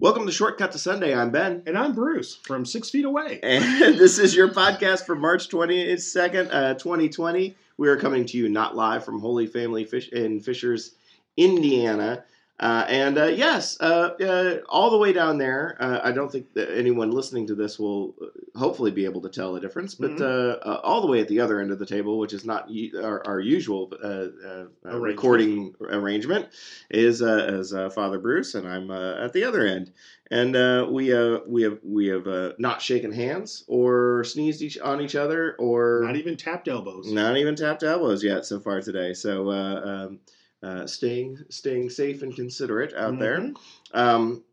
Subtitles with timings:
[0.00, 1.12] Welcome to Shortcut to Sunday.
[1.12, 1.64] I'm Ben.
[1.66, 3.40] And I'm Bruce from Six Feet Away.
[3.42, 7.56] And this is your podcast for March 22nd, uh, 2020.
[7.78, 10.94] We are coming to you not live from Holy Family Fish in Fishers,
[11.36, 12.22] Indiana.
[12.60, 15.76] Uh, and uh, yes, uh, uh, all the way down there.
[15.78, 19.28] Uh, I don't think that anyone listening to this will uh, hopefully be able to
[19.28, 20.22] tell the difference, but Mm-hmm.
[20.24, 22.68] uh, uh, all the way at the other end of the table, which is not
[22.68, 25.02] u- our, our usual uh, uh, uh, Arrangement.
[25.04, 26.46] recording arrangement,
[26.90, 29.92] is uh, is uh, Father Bruce, and I'm uh, at the other end.
[30.30, 34.78] And uh, we uh, we have we have uh, not shaken hands or sneezed each
[34.78, 37.10] on each other or Not even tapped elbows.
[37.12, 39.14] not even tapped elbows yet so far today.
[39.14, 40.18] So uh, um,
[40.62, 43.40] uh, staying staying safe and considerate out there.
[43.40, 43.56] Mhm.
[43.92, 44.44] Um,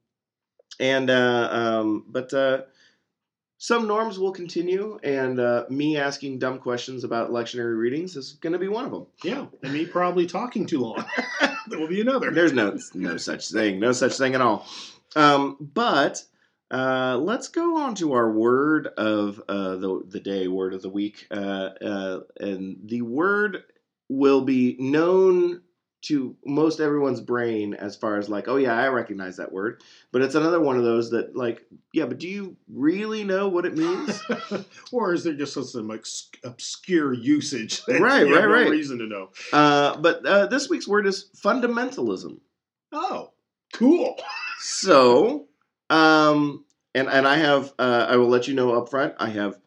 [0.79, 2.63] and uh, um, but uh,
[3.57, 8.53] some norms will continue, and uh, me asking dumb questions about lectionary readings is going
[8.53, 9.07] to be one of them.
[9.23, 11.03] Yeah, and me probably talking too long.
[11.39, 12.31] that will be another.
[12.31, 14.67] There's no no such thing, no such thing at all.
[15.15, 16.21] Um, but
[16.69, 20.89] uh, let's go on to our word of uh, the the day, word of the
[20.89, 23.63] week, uh, uh, and the word
[24.09, 25.61] will be known
[26.05, 29.81] to most everyone's brain as far as like, oh yeah, I recognize that word.
[30.11, 33.65] But it's another one of those that like, yeah, but do you really know what
[33.65, 34.21] it means?
[34.91, 35.91] or is there just some
[36.43, 37.83] obscure usage?
[37.85, 38.69] that Right, you have right, no right.
[38.69, 39.29] reason to know.
[39.53, 42.39] uh, but uh, this week's word is fundamentalism.
[42.91, 43.31] Oh,
[43.73, 44.15] cool.
[44.59, 45.47] So,
[45.89, 49.15] um, and and I have uh, I will let you know up front.
[49.19, 49.57] I have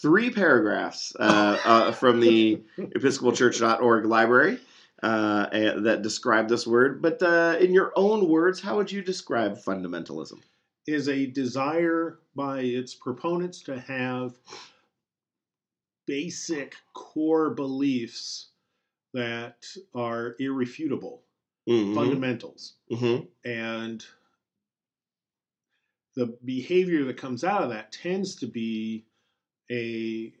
[0.00, 4.58] three paragraphs uh, uh, from the EpiscopalChurch.org library
[5.02, 5.48] uh,
[5.80, 7.02] that describe this word.
[7.02, 10.40] But uh, in your own words, how would you describe fundamentalism?
[10.86, 14.34] Is a desire by its proponents to have
[16.06, 18.50] basic core beliefs
[19.14, 21.22] that are irrefutable,
[21.68, 22.74] Mhm, fundamentals.
[22.90, 24.04] mhm, and
[26.14, 29.04] the behavior that comes out of that tends to be
[29.70, 30.32] a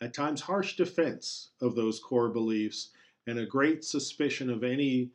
[0.00, 2.90] at times harsh defense of those core beliefs
[3.26, 5.10] and a great suspicion of any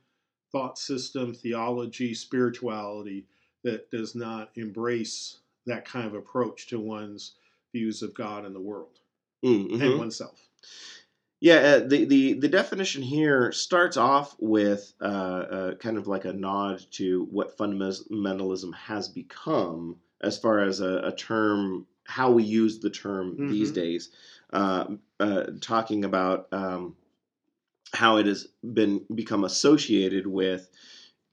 [0.52, 3.26] thought system theology spirituality
[3.64, 7.36] that does not embrace that kind of approach to one's
[7.74, 9.00] views of god and the world
[9.44, 9.82] mhm.
[9.82, 10.48] and oneself
[11.42, 16.26] Yeah, uh, the, the the definition here starts off with uh, uh, kind of like
[16.26, 22.44] a nod to what fundamentalism has become, as far as a, a term, how we
[22.44, 23.76] use the term these Mhm.
[23.76, 24.12] days,
[24.54, 26.96] uh, uh, talking about um,
[27.96, 30.70] how it has been become associated with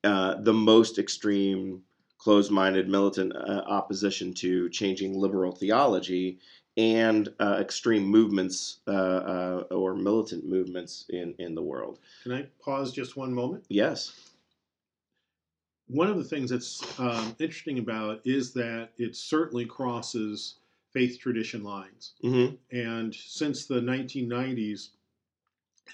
[0.04, 1.82] uh, the most extreme,
[2.18, 6.38] closed-minded, militant uh, opposition to changing liberal theology
[6.76, 11.98] and uh, extreme movements uh, uh, or militant movements in, in the world.
[12.22, 14.12] can i pause just one moment Yes.
[15.88, 20.54] one of the things that's um, interesting about it is that it certainly crosses
[20.92, 22.12] faith tradition lines.
[22.22, 24.88] hmm And since the 1990s,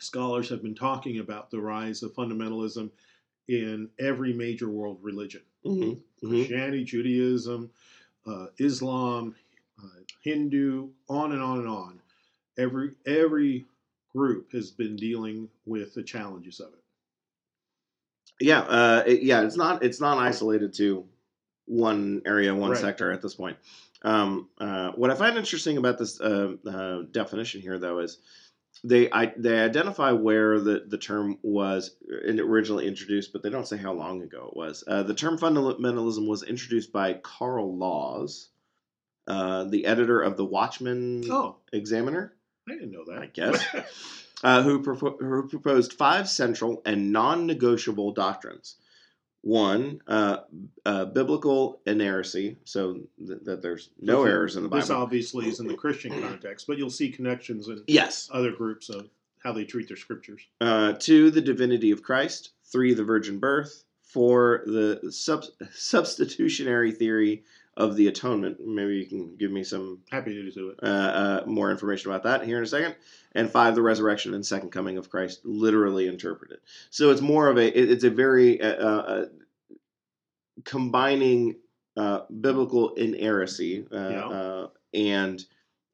[0.00, 2.90] scholars have been talking about the rise of fundamentalism
[3.48, 7.70] in every major world religion hmm hmm Christianity, Judaism,
[8.26, 9.34] uh, Islam,
[9.82, 9.88] uh,
[10.22, 12.00] Hindu, on and on and on.
[12.58, 13.66] Every, every
[14.14, 16.82] group has been dealing with the challenges of it.
[18.40, 18.60] Yeah.
[18.60, 19.42] Uh, it- yeah.
[19.42, 19.82] It's not.
[19.84, 21.06] It's not isolated to
[21.66, 22.80] one area, one Right.
[22.80, 23.56] sector at this point.
[24.02, 28.18] Um, uh, what I find interesting about this uh, uh, definition here, though, is
[28.84, 33.76] they I, they identify where the, the term was originally introduced, but they don't say
[33.76, 34.84] how long ago it was.
[34.86, 38.50] Uh, the term fundamentalism was introduced by Carl Laws,
[39.26, 42.34] uh, the editor of the Watchman Oh, Examiner.
[42.68, 43.18] I didn't know that.
[43.18, 43.64] I guess.
[44.44, 48.76] uh, who, propo- who proposed five central and non-negotiable doctrines.
[49.48, 50.40] One, uh,
[50.84, 54.30] uh, biblical inerrancy, so th- that there's no Okay.
[54.30, 54.80] errors in the Bible.
[54.82, 58.28] This obviously is in the Christian context, but you'll see connections in Yes.
[58.30, 60.42] other groups of how they treat their scriptures.
[60.60, 62.50] Uh, two, the divinity of Christ.
[62.66, 63.84] Three, the virgin birth.
[64.02, 67.42] Four, the sub- substitutionary theory
[67.78, 68.58] of the atonement.
[68.66, 70.78] Maybe you can give me some Happy to do it.
[70.82, 72.96] uh, uh, more information about that here in a second.
[73.32, 76.58] And five, the resurrection and second coming of Christ, literally interpreted.
[76.90, 79.26] So it's more of a it- it's a very uh, uh,
[80.64, 81.56] combining
[81.96, 84.28] uh, biblical inerrancy uh, Yeah.
[84.28, 85.44] uh, and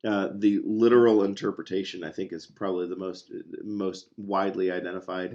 [0.06, 2.04] uh, the literal interpretation.
[2.04, 3.30] I think is probably the most
[3.62, 5.32] most widely identified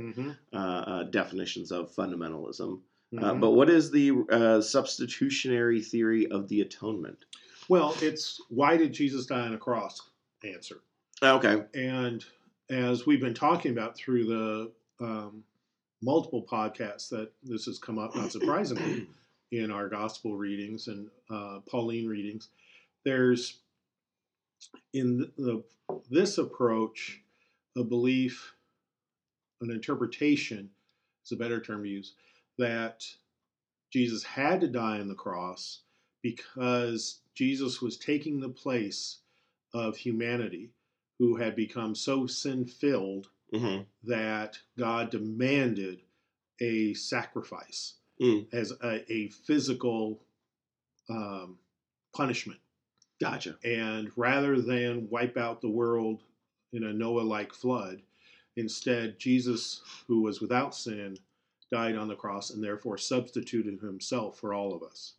[0.53, 2.79] uh, definitions of fundamentalism.
[3.17, 3.41] Uh, mhm.
[3.41, 7.25] but what is the uh, substitutionary theory of the atonement?
[7.69, 10.01] well, it's why did Jesus die on a cross?
[10.43, 10.81] Answer.
[11.21, 11.63] Okay.
[11.73, 12.25] And
[12.69, 14.71] as we've been talking about through the
[15.05, 15.43] um,
[16.01, 19.07] multiple podcasts that this has come up, not surprisingly,
[19.51, 22.49] in our gospel readings and uh, Pauline readings.
[23.05, 23.59] There's
[24.93, 25.63] in the,
[26.09, 27.21] this approach
[27.77, 28.53] a belief,
[29.61, 30.69] an interpretation
[31.23, 32.13] is a better term to use,
[32.59, 33.05] that
[33.91, 35.81] Jesus had to die on the cross
[36.21, 39.17] because Jesus was taking the place
[39.73, 40.69] of humanity
[41.17, 46.01] who had become so sin filled hmm that God demanded
[46.61, 48.53] a sacrifice Mm.
[48.53, 50.19] as a, a physical
[51.09, 51.57] um,
[52.13, 52.59] punishment.
[53.21, 53.55] Gotcha.
[53.63, 56.21] And rather than wipe out the world
[56.73, 58.01] in a Noah like flood,
[58.57, 61.17] instead, Jesus, who was without sin,
[61.71, 65.13] died on the cross and therefore substituted himself for all of us.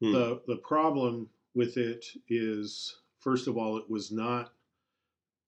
[0.00, 0.12] Hmm.
[0.12, 4.52] The, the problem with it is, first of all, it was not.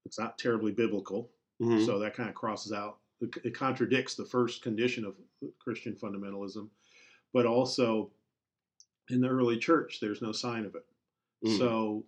[0.07, 1.31] It's not terribly biblical.
[1.61, 1.85] Mhm.
[1.85, 5.17] So that kind of crosses out, it it contradicts the first condition of
[5.59, 6.69] Christian fundamentalism,
[7.33, 8.11] but also
[9.11, 10.87] in the early church, there's no sign of it.
[11.45, 11.59] Mm.
[11.59, 12.05] So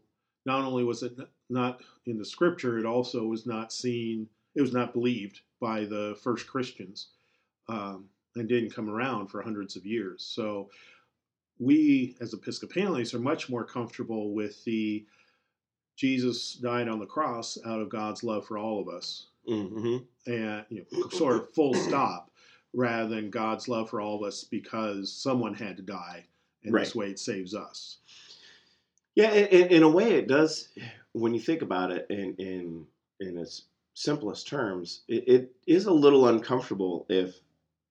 [0.47, 1.12] not only was it
[1.49, 6.17] not in the scripture, it also was not seen, it was not believed by the
[6.23, 7.09] first Christians
[7.69, 10.23] um, and didn't come around for hundreds of years.
[10.23, 10.71] So
[11.59, 15.05] we as Episcopalians are much more comfortable with the
[15.97, 20.06] Jesus died on the cross out of God's love for all of us Mhm.
[20.27, 22.31] and you know, sort of full stop
[22.73, 26.26] rather than God's love for all of us because someone had to die
[26.62, 27.99] and this way it saves us.
[29.15, 30.69] Yeah, in, in, in a way, it does.
[31.12, 32.87] When you think about it in in
[33.19, 37.35] in its simplest terms, it, it is a little uncomfortable if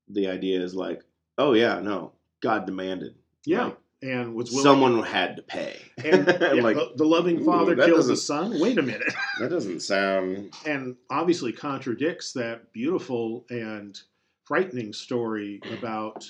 [0.10, 1.04] the idea is like,
[1.38, 3.16] oh yeah, no, God demanded.
[3.46, 3.66] Yeah.
[3.66, 5.78] Like, and was willing someone had to pay.
[6.06, 8.58] and yeah, like the, the loving father kills his son.
[8.60, 9.14] Wait a minute.
[9.40, 10.54] that doesn't sound.
[10.66, 14.00] and obviously contradicts that beautiful and
[14.46, 16.26] frightening story about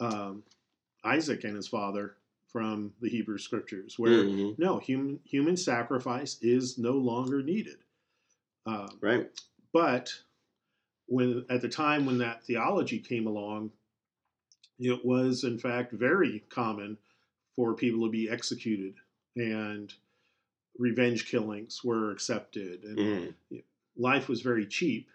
[0.00, 0.42] um,
[1.04, 2.16] Isaac and his father
[2.48, 4.58] from the Hebrew scriptures, where Mhm.
[4.58, 7.78] no human human sacrifice is no longer needed.
[8.64, 9.28] Um, Right.
[9.72, 10.14] but
[11.06, 13.70] when at the time when that theology came along,
[14.78, 16.98] it was in fact very common
[17.54, 18.94] for people to be executed,
[19.36, 19.94] and
[20.78, 23.62] revenge killings were accepted, and Mhm.
[23.96, 25.08] life was very cheap,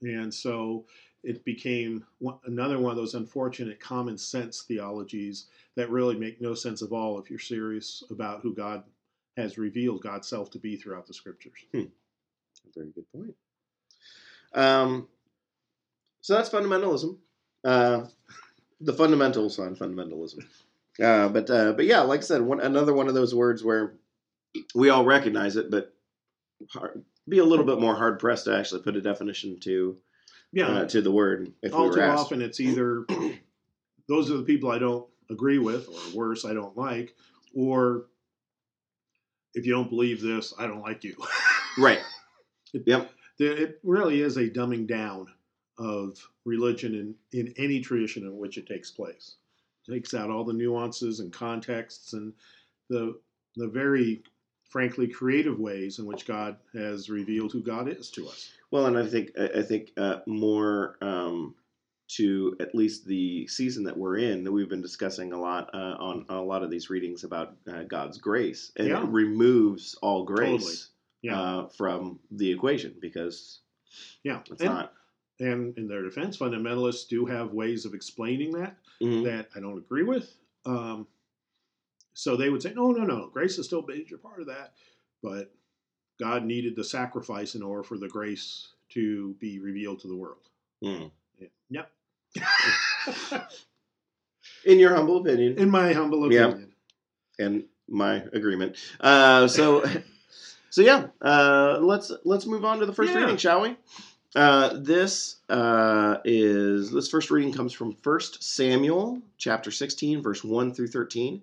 [0.00, 0.86] and so
[1.22, 6.54] it became one, another one of those unfortunate common sense theologies that really make no
[6.54, 8.82] sense of all if you're serious about who God
[9.36, 11.64] has revealed God's self to be throughout the scriptures.
[11.72, 13.36] Very good point.
[14.54, 15.08] Um,
[16.22, 17.18] so that's fundamentalism.
[17.64, 18.06] Uh,
[18.80, 20.44] the fundamentals on fundamentalism.
[21.02, 23.94] Uh, but uh, but yeah, like I said, one, another one of those words where
[24.74, 25.94] we all recognize it, but
[26.72, 29.96] hard, be a little bit more hard pressed to actually put a definition to
[30.52, 32.20] Yeah, uh, to the word if we all were too asked.
[32.24, 33.06] often it's either
[34.08, 37.14] those are the people I don't agree with, or worse, I don't like,
[37.54, 38.06] or
[39.54, 41.16] if you don't believe this, I don't like you.
[41.78, 42.00] Right.
[42.74, 43.10] Yep.
[43.38, 45.28] It really is a dumbing down
[45.78, 46.94] of religion
[47.32, 49.36] in, in any tradition in which it takes place.
[49.88, 52.32] It takes out all the nuances and contexts and
[52.88, 53.18] the
[53.56, 54.22] the very
[54.70, 58.50] frankly creative ways in which God has revealed who God is to us.
[58.70, 61.54] Well, and I think I think uh, more um,
[62.16, 65.96] to at least the season that we're in that we've been discussing a lot uh,
[65.98, 69.02] on, on a lot of these readings about uh, God's grace, and Yeah.
[69.02, 70.76] it removes all grace Totally.
[71.22, 71.40] Yeah.
[71.40, 73.60] uh, from the equation because
[74.24, 74.40] Yeah.
[74.50, 74.92] it's And, not.
[75.40, 79.24] And in their defense, fundamentalists do have ways of explaining that Mhm.
[79.24, 80.34] that I don't agree with.
[80.64, 81.06] Um,
[82.14, 84.74] so they would say, no, no, no, grace is still a major part of that.
[85.22, 85.52] But
[86.20, 90.48] God needed the sacrifice in order for the grace to be revealed to the world.
[90.84, 91.10] Mm.
[91.38, 91.48] Yeah.
[91.70, 91.92] Yep.
[94.64, 96.72] In your humble opinion, in my humble opinion.
[97.38, 98.76] and my agreement.
[99.00, 99.84] Uh, so,
[100.70, 103.20] so yeah, uh, let's let's move on to the first Yeah.
[103.20, 103.76] reading, shall we?
[104.34, 110.72] Uh, this uh, is this first reading comes from First Samuel chapter sixteen, verse one
[110.72, 111.42] through thirteen.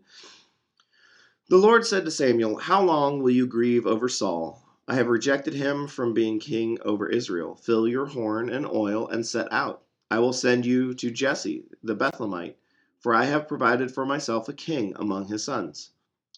[1.50, 4.63] The Lord said to Samuel, "How long will you grieve over Saul?
[4.88, 7.55] I have rejected him from being king over Israel.
[7.55, 9.84] Fill your horn and oil and set out.
[10.10, 12.55] I will send you to Jesse the Bethlehemite."
[13.00, 15.91] For I have provided for myself a king among his sons.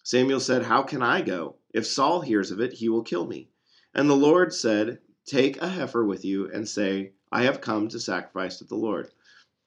[0.03, 1.55] Samuel said, How can I go?
[1.73, 3.49] If Saul hears of it, he will kill me.
[3.95, 7.99] And the Lord said, Take a heifer with you and say, I have come to
[7.99, 9.09] sacrifice to the Lord.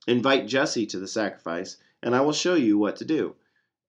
[0.06, 3.36] Invite Jesse to the sacrifice, and I will show you what to do.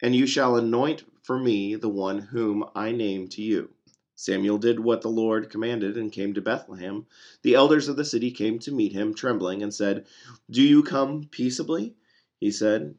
[0.01, 3.71] And you shall anoint for me the one whom I name to you.
[4.15, 7.05] Samuel did what the Lord commanded and came to Bethlehem.
[7.41, 10.05] The elders of the city came to meet him, trembling, and said,
[10.49, 11.95] Do you come peaceably?
[12.39, 12.95] He said,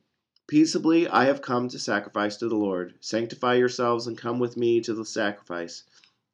[0.47, 2.95] Peaceably I have come to sacrifice to the Lord.
[3.01, 5.85] Sanctify yourselves and come with me to the sacrifice.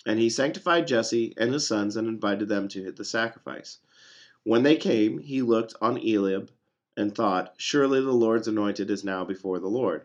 [0.04, 3.78] And he sanctified Jesse and his sons and invited them to the sacrifice.
[4.44, 6.50] When they came, he looked on Eliab
[6.96, 10.04] and thought, Surely the Lord's anointed is now before the Lord.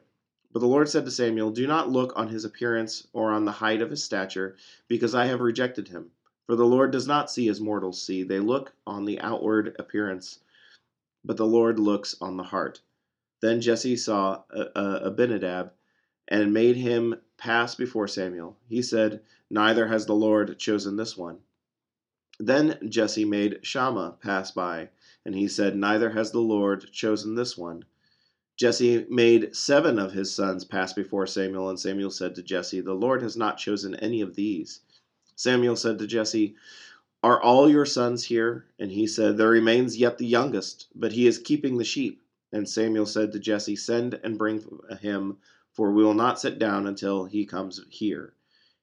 [0.51, 3.51] But the Lord said to Samuel, Do not look on his appearance or on the
[3.51, 4.55] height of his stature,
[4.87, 6.11] because I have rejected him.
[6.45, 8.23] For the Lord does not see as mortals see.
[8.23, 10.39] They look on the outward appearance,
[11.25, 12.79] but the Lord looks on the heart.
[13.41, 14.43] Then Jesse saw
[14.75, 15.73] Abinadab
[16.27, 18.57] and made him pass before Samuel.
[18.67, 21.39] He said, Neither has the Lord chosen this one.
[22.39, 24.89] Then Jesse made Shammah pass by,
[25.25, 27.85] and he said, Neither has the Lord chosen this one.
[28.57, 32.93] Jesse made seven of his sons pass before Samuel, and Samuel said to Jesse, The
[32.93, 34.81] Lord has not chosen any of these.
[35.35, 36.55] Samuel said to Jesse,
[37.23, 38.65] Are all your sons here?
[38.79, 42.21] And he said, There remains yet the youngest, but he is keeping the sheep.
[42.51, 44.63] And Samuel said to Jesse, Send and bring
[45.01, 45.37] him,
[45.77, 48.33] for we will not sit down until he comes here.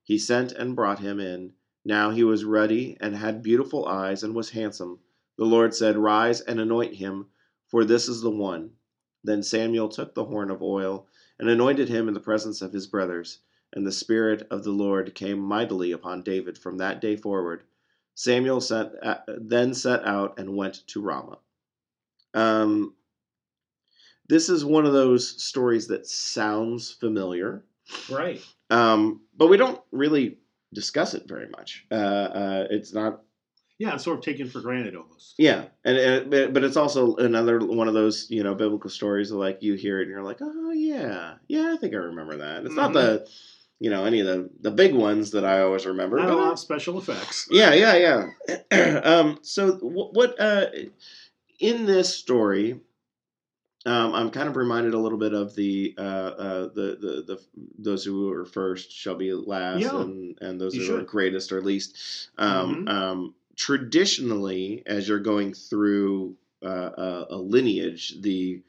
[0.04, 1.54] He sent and brought him in.
[1.84, 5.00] Now he was ruddy and had beautiful eyes and was handsome.
[5.36, 7.26] The Lord said, Rise and anoint him,
[7.66, 8.74] for this is the one.
[9.24, 12.86] Then Samuel took the horn of oil and anointed him in the presence of his
[12.86, 13.40] brothers.
[13.72, 17.64] And the Spirit of the Lord came mightily upon David from that day forward.
[18.14, 21.40] Samuel set, uh, then set out and went to Ramah.
[22.34, 22.94] Um,
[24.28, 27.64] this is one of those stories that sounds familiar.
[28.10, 28.40] Right.
[28.70, 30.38] Um, but we don't really
[30.72, 31.86] discuss it very much.
[31.90, 33.20] Uh, uh, it's not
[33.78, 35.34] yeah, it's sort of taken for granted almost.
[35.36, 39.62] Yeah, and, and but it's also another one of those you know biblical stories like
[39.62, 42.64] you hear it and you're like, oh yeah, yeah, I think I remember that.
[42.64, 42.76] It's mm-hmm.
[42.76, 43.26] not the
[43.80, 46.18] you know any of the the big ones that I always remember.
[46.18, 47.48] Not a lot of special effects.
[47.50, 48.28] Yeah, yeah,
[48.70, 49.00] yeah.
[49.04, 50.66] um, so what uh,
[51.58, 52.80] in this story?
[53.86, 57.40] Um, I'm kind of reminded a little bit of the uh, uh, the, the the
[57.78, 61.00] those who are first shall be last, yeah, and and those who should.
[61.00, 62.30] are greatest or least.
[62.38, 62.88] Um, mm-hmm.
[62.88, 68.62] um, traditionally, as you're going through uh, a, a, lineage, the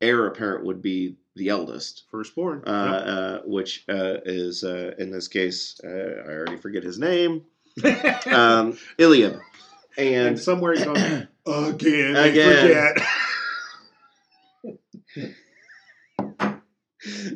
[0.00, 3.06] heir apparent would be the eldest, firstborn, uh, yep.
[3.06, 7.44] uh, which uh, is uh, in this case, uh, I already forget his name,
[8.26, 9.38] um, Eliab,
[9.98, 10.96] and, and somewhere he's going
[11.46, 12.94] again, again.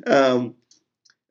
[0.06, 0.54] um,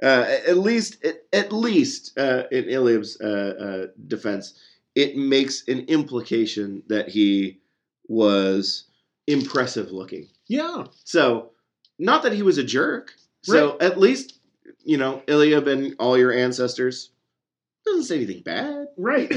[0.01, 4.60] uh, at least, at, at least uh, in Eliab's uh, defense,
[4.96, 7.60] it makes an implication that he
[8.08, 8.86] was
[9.27, 10.27] impressive looking.
[10.48, 10.86] Yeah.
[11.03, 11.51] So,
[11.98, 13.13] not that he was a jerk.
[13.44, 13.82] So, right.
[13.82, 14.39] at least,
[14.84, 17.12] you know, Eliab and all your ancestors
[17.86, 18.88] doesn't say anything bad.
[18.98, 19.32] Right.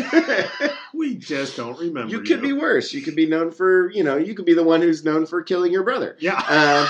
[0.95, 2.11] we just don't remember.
[2.11, 2.49] You could you.
[2.49, 2.93] be worse.
[2.93, 5.43] You could be known for, you know, you could be the one who's known for
[5.43, 6.17] killing your brother.
[6.19, 6.37] Yeah.
[6.37, 6.89] Um,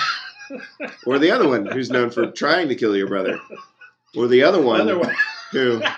[1.06, 3.40] Or the other one who's known for trying to kill your brother.
[4.16, 5.14] Or the other one, other one.
[5.52, 5.82] who.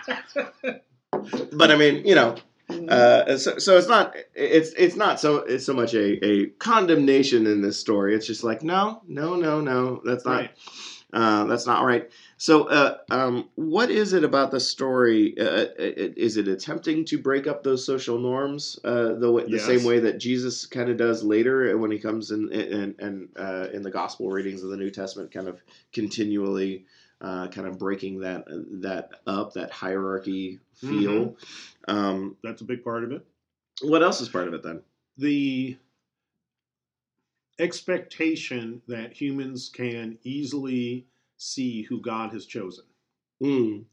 [1.52, 2.37] But I mean, you know,
[2.88, 7.47] uh, so, so it's not it's it's not so it's so much a, a condemnation
[7.47, 8.14] in this story.
[8.14, 10.50] It's just like no no no no that's not right.
[11.12, 12.11] uh, that's not right.
[12.40, 15.38] So uh, um, what is it about the story?
[15.38, 19.66] Uh, uh, is it attempting to break up those social norms uh, the the yes.
[19.66, 23.28] same way that Jesus kind of does later when he comes in in in,
[23.75, 26.87] in the gospel readings of the New Testament, kind of continually.
[27.20, 28.47] kind of breaking that
[28.80, 31.37] that up, that hierarchy feel.
[31.37, 31.94] Mm-hmm.
[31.94, 33.23] Um, That's a big part of it.
[33.82, 34.80] What else is part of it then?
[35.18, 35.76] The
[37.59, 41.06] expectation that humans can easily
[41.40, 42.85] see who God has chosen.
[43.42, 43.85] Mm.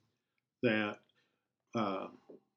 [0.64, 0.98] That
[1.76, 2.08] uh,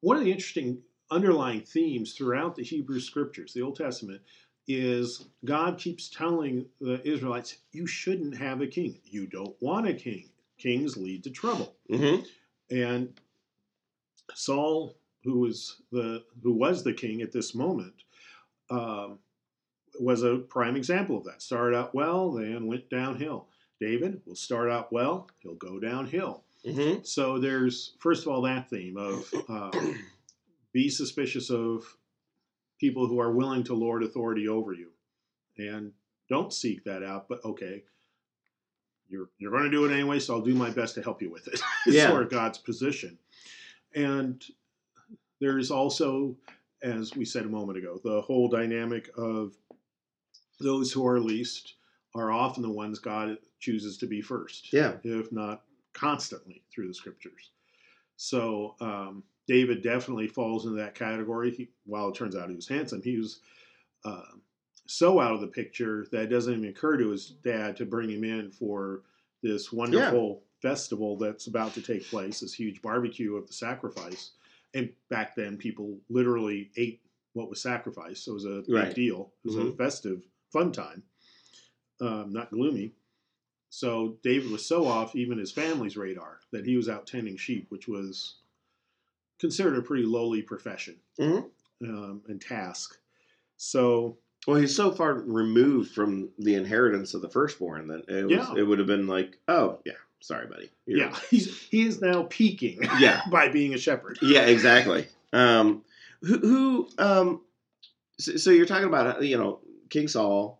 [0.00, 0.78] one of the interesting
[1.10, 4.20] underlying themes throughout the Hebrew scriptures, the Old Testament,
[4.66, 9.00] is God keeps telling the Israelites, you shouldn't have a king.
[9.04, 10.30] You don't want a king.
[10.58, 11.74] Kings lead to trouble.
[11.90, 12.22] Mm-hmm.
[12.70, 13.20] And
[14.34, 14.94] Saul
[15.24, 17.94] who was the who was the king at this moment,
[18.70, 19.18] um,
[19.98, 21.42] was a prime example of that.
[21.42, 23.48] Started out well, then went downhill.
[23.80, 26.44] David will start out well, he'll go downhill.
[26.66, 27.02] Mm-hmm.
[27.04, 29.70] So there's first of all that theme of uh,
[30.72, 31.84] be suspicious of
[32.78, 34.90] people who are willing to lord authority over you,
[35.56, 35.92] and
[36.28, 37.28] don't seek that out.
[37.28, 37.82] But okay,
[39.08, 41.30] you're you're going to do it anyway, so I'll do my best to help you
[41.30, 41.60] with it.
[41.86, 42.08] yeah.
[42.08, 43.18] sort of God's position.
[43.94, 44.44] And
[45.40, 46.36] there's also,
[46.82, 49.54] as we said a moment ago, the whole dynamic of
[50.60, 51.74] those who are least
[52.14, 54.72] are often the ones God chooses to be first.
[54.72, 54.96] Yeah.
[55.04, 55.62] If not
[55.92, 57.50] constantly through the scriptures.
[58.16, 61.50] So um, David definitely falls into that category.
[61.50, 63.40] He, while it turns out he was handsome, he was
[64.04, 64.22] uh,
[64.86, 68.10] so out of the picture that it doesn't even occur to his dad to bring
[68.10, 69.02] him in for
[69.42, 74.32] this wonderful festival that's about to take place, this huge barbecue of the sacrifice.
[74.74, 77.00] And back then, people literally ate
[77.32, 78.94] what was sacrificed, so it was a big Right.
[78.94, 79.32] deal.
[79.44, 79.76] It was a Mhm.
[79.76, 81.02] festive, fun time,
[82.00, 82.92] um, not gloomy.
[83.68, 87.66] So David was so off even his family's radar that he was out tending sheep,
[87.70, 88.34] which was
[89.38, 91.48] considered a pretty lowly profession Mhm.
[91.84, 92.98] um, and task.
[93.56, 98.32] So Well, he's so far removed from the inheritance of the firstborn that it was,
[98.32, 98.54] Yeah.
[98.56, 100.70] it would have been like, oh yeah, sorry, buddy.
[100.86, 104.18] You're- yeah, he's he is now peaking yeah, by being a shepherd.
[104.22, 105.06] yeah, exactly.
[105.32, 105.84] Um,
[106.22, 107.40] who, who um,
[108.18, 110.59] so, so you're talking about uh, you know King Saul,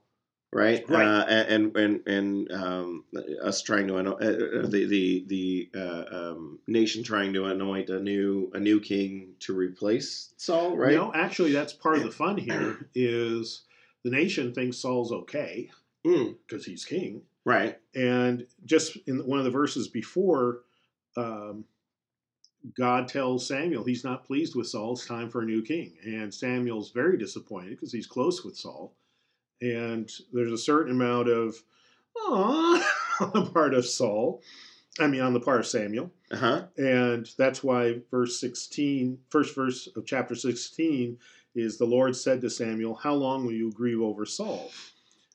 [0.52, 0.84] right?
[0.88, 1.06] Right.
[1.06, 3.04] Uh, and and and um,
[3.42, 7.88] us trying to anoint, uh, uh, the the the uh, um, nation trying to anoint
[7.90, 10.94] a new a new king to replace Saul, right?
[10.94, 12.88] No, actually, that's part of the fun here.
[12.94, 13.62] Is
[14.04, 15.70] the nation thinks Saul's okay
[16.04, 17.78] Mm, because he's king, right.
[17.94, 20.62] and just in one of the verses before,
[21.14, 21.66] um,
[22.74, 24.92] God tells Samuel he's not pleased with Saul.
[24.94, 28.94] It's time for a new king, and Samuel's very disappointed because he's close with Saul,
[29.60, 31.56] and there's a certain amount of
[32.28, 32.82] on
[33.32, 34.42] the part of Saul.
[34.98, 36.10] I mean, on the part of Samuel.
[36.30, 36.62] Uh huh.
[36.76, 41.16] And that's why verse 16, first verse of chapter 16
[41.54, 44.70] is the Lord said to Samuel, How long will you grieve over Saul?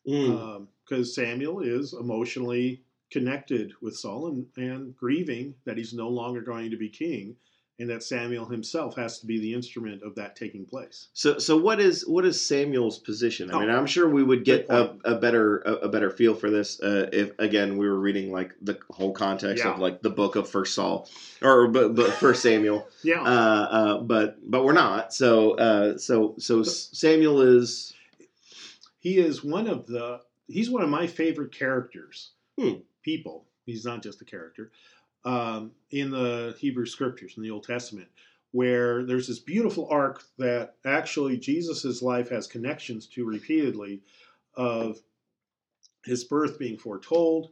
[0.07, 0.67] Mm.
[0.83, 6.71] Because Samuel is emotionally connected with Saul and, and grieving that he's no longer going
[6.71, 7.35] to be king
[7.77, 11.07] and that Samuel himself has to be the instrument of that taking place.
[11.13, 13.51] So, so what is what is Samuel's position?
[13.53, 16.35] I mean, Oh, I'm sure we would get a, a better a, a better feel
[16.35, 19.73] for this uh, if again we were reading like the whole context Yeah.
[19.73, 21.09] of like the book of First Saul
[21.41, 22.87] or but, but First Samuel.
[23.03, 23.21] Yeah.
[23.21, 25.13] Uh, uh, but but we're not.
[25.13, 27.93] So uh, so so Samuel is
[28.99, 32.75] he is one of the he's one of my favorite characters Hmm.
[33.03, 34.71] people he's not just a character
[35.25, 38.07] um, in the hebrew scriptures in the old testament
[38.51, 44.01] where there's this beautiful arc that actually jesus' life has connections to repeatedly
[44.55, 44.99] of
[46.05, 47.49] his birth being foretold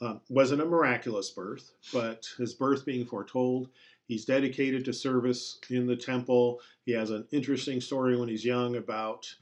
[0.00, 3.68] um, wasn't a miraculous birth but his birth being foretold
[4.12, 6.60] he's dedicated to service in the temple.
[6.84, 9.34] He has an interesting story when he's young about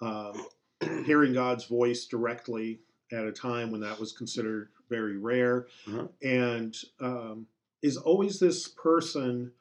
[0.00, 0.46] um,
[1.06, 6.08] hearing God's voice directly at a time when that was considered very rare, Uh-huh.
[6.22, 7.46] and um,
[7.82, 9.52] is always this person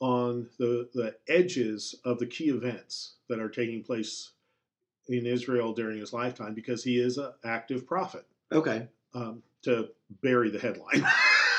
[0.00, 4.32] on the the edges of the key events that are taking place
[5.08, 8.26] in Israel during his lifetime because he is an active prophet.
[8.52, 8.88] okay.
[9.14, 9.88] Um, to
[10.22, 11.06] bury the headline,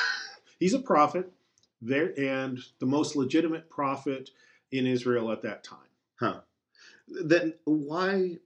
[0.60, 1.32] he's a prophet
[1.80, 4.30] there and the most legitimate prophet
[4.70, 5.78] in Israel at that time.
[6.20, 6.40] Huh.
[7.08, 8.38] Then why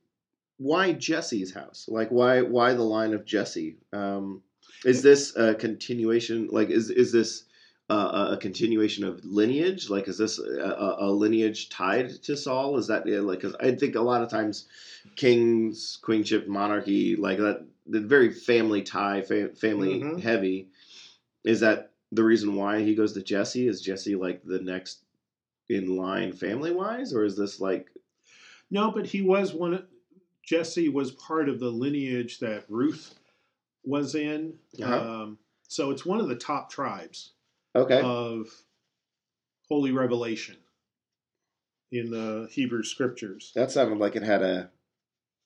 [0.59, 1.87] why Jesse's house?
[1.89, 3.79] Like why why the line of Jesse?
[3.93, 4.43] Um,
[4.85, 6.49] is this a continuation?
[6.51, 7.45] Like is is this
[7.89, 9.91] uh, a- continuation of lineage?
[9.91, 12.77] Like is this a, a, lineage tied to Saul?
[12.79, 13.41] Is that yeah, like?
[13.41, 14.67] Cause I think a lot of times
[15.17, 20.21] kings, queenship, monarchy, like that, the very family tie, fa- family Mhm.
[20.21, 20.69] heavy.
[21.45, 23.67] Is that the reason why he goes to Jesse?
[23.67, 25.01] Is Jesse like the next
[25.69, 27.91] in line family wise, or is this like
[28.71, 29.75] No, but he was one.
[29.75, 29.87] of-
[30.45, 33.15] Jesse was part of the lineage that Ruth
[33.85, 34.55] was in.
[34.83, 35.01] Uh-huh.
[35.01, 35.39] Um,
[35.69, 37.33] so it's one of the top tribes
[37.75, 38.01] okay?
[38.03, 38.49] of
[39.69, 40.57] Holy Revelation
[41.93, 43.53] in the Hebrew Scriptures.
[43.55, 44.71] That sounded like it had a,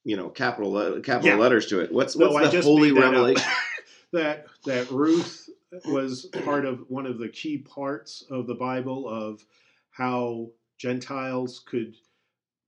[0.04, 1.36] you know, capital le- capital Yeah.
[1.36, 1.92] letters to it.
[1.92, 3.50] What's what's I the holy that revelation?
[4.12, 5.48] that that Ruth
[5.84, 9.44] was part of one of the key parts of the Bible of
[9.90, 11.96] how Gentiles could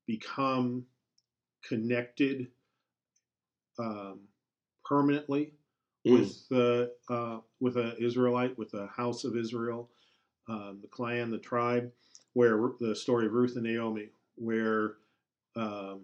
[0.07, 0.87] become
[1.67, 2.49] connected
[3.79, 4.21] um,
[4.89, 5.53] permanently
[6.07, 6.21] Mm.
[6.21, 9.91] with the uh, with an Israelite, with the house of Israel,
[10.49, 11.91] um, the clan, the tribe,
[12.35, 14.95] where the story of Ruth and Naomi, where
[15.57, 16.03] um,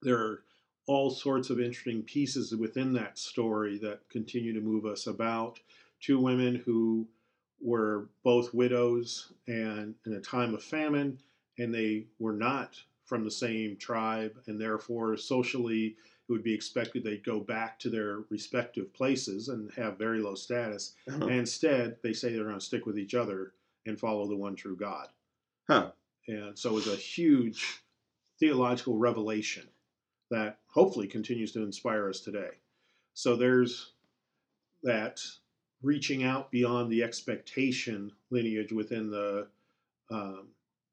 [0.00, 0.42] there are
[0.86, 5.60] all sorts of interesting pieces within that story that continue to move us about.
[6.00, 7.06] Two women who
[7.60, 11.18] were both widows and in a time of famine,
[11.58, 15.96] and they were not from the same tribe, and therefore socially
[16.32, 20.34] it would be expected they'd go back to their respective places and have very low
[20.34, 20.94] status.
[21.06, 21.26] Uh-huh.
[21.26, 23.52] And instead, they say they're going to stick with each other
[23.84, 25.08] and follow the one true God.
[25.68, 25.90] Huh.
[26.26, 27.82] And so it was a huge
[28.40, 29.68] theological revelation
[30.30, 32.50] that hopefully continues to inspire us today.
[33.12, 33.92] So there's
[34.82, 35.20] that
[35.82, 39.48] reaching out beyond the expectation lineage within the
[40.10, 40.48] um,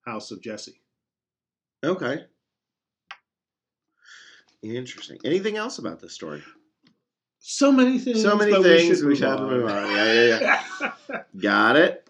[0.05, 0.81] house of Jesse.
[1.81, 2.25] Okay.
[4.61, 5.19] Interesting.
[5.23, 6.43] Anything else about this story?
[7.39, 8.21] So many things.
[8.21, 8.99] So many things.
[8.99, 9.49] should We should have to on.
[9.49, 9.89] move on.
[9.89, 11.21] Yeah, yeah, yeah.
[11.39, 12.07] Got it.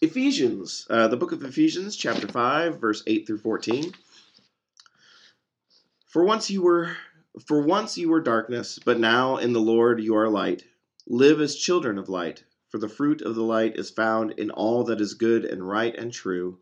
[0.00, 3.92] Ephesians, uh, the book of Ephesians, chapter 5, verse 8 through 14.
[6.08, 6.96] For once you were
[7.46, 10.62] for once you were darkness, but now in the Lord you are light.
[11.08, 14.84] Live as children of light, for the fruit of the light is found in all
[14.84, 16.58] that is good and right and true.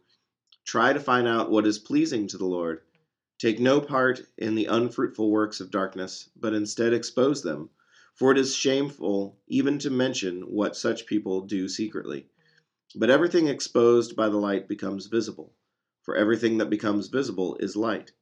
[0.64, 2.80] Try to find out what is pleasing to the Lord.
[3.42, 7.70] Take no part in the unfruitful works of darkness, but instead expose them.
[8.14, 12.28] For it is shameful even to mention what such people do secretly.
[12.94, 15.52] But everything exposed by the light becomes visible,
[16.02, 18.12] for everything that becomes visible is light.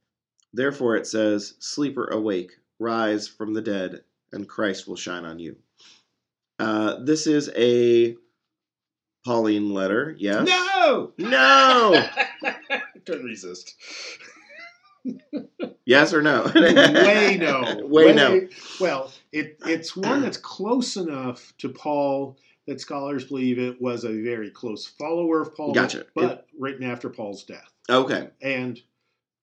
[0.55, 4.03] Therefore it says, Sleeper, awake, rise from the dead,
[4.33, 5.57] and Christ will shine on you.
[6.59, 8.17] Uh, this is a
[9.27, 10.49] Pauline letter, yes?
[10.49, 11.13] No.
[11.19, 12.09] No!
[13.05, 13.75] Couldn't resist.
[15.85, 16.51] Yes or no?
[16.55, 17.87] Way no.
[17.87, 18.49] Way no.
[18.81, 22.37] Well, it, it's one that's close enough to Paul
[22.67, 25.73] that scholars believe it was a very close follower of Paul.
[25.75, 26.07] Gotcha.
[26.15, 28.81] But written after Paul's death Okay, and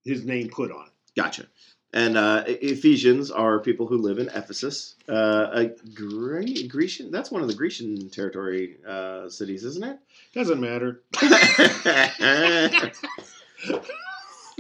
[0.06, 0.93] his name put on it.
[1.15, 1.48] gotcha.
[1.93, 7.12] And uh, Ephesians are people who live in Ephesus, uh, a Gre- Grecian.
[7.12, 9.98] That's one of the Grecian territory uh, cities, isn't it?
[10.34, 11.02] Doesn't matter.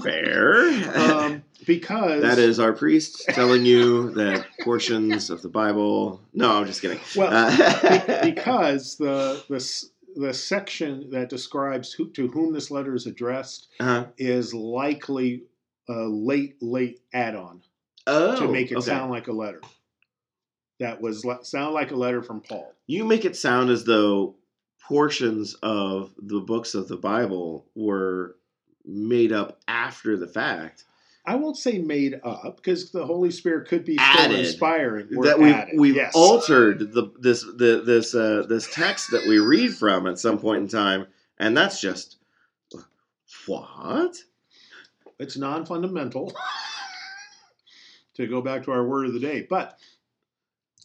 [0.01, 0.67] Fair.
[0.95, 6.21] Um, because that is our priest telling you that portions of the Bible.
[6.33, 6.99] No, I'm just kidding.
[7.15, 13.05] well Uh, because the the the section that describes who, to whom this letter is
[13.05, 14.05] addressed uh-huh.
[14.17, 15.43] is likely
[15.89, 17.61] a late late add-on
[18.07, 18.85] Oh, to make it okay.
[18.85, 19.61] sound like a letter.
[20.79, 22.73] That was sound like a letter from Paul.
[22.87, 24.35] You make it sound as though
[24.87, 28.36] portions of the books of the Bible were
[28.87, 30.85] made up after the fact.
[31.25, 34.39] I won't say made up because the Holy Spirit could be still Added.
[34.39, 35.07] inspiring.
[35.09, 36.13] That we've added, we've yes.
[36.15, 40.61] altered the this the this uh, this text that we read from at some point
[40.61, 42.15] in time, and that's just
[43.45, 44.15] what?
[45.19, 46.33] It's non-fundamental.
[48.17, 49.77] to go back to our word of the day, but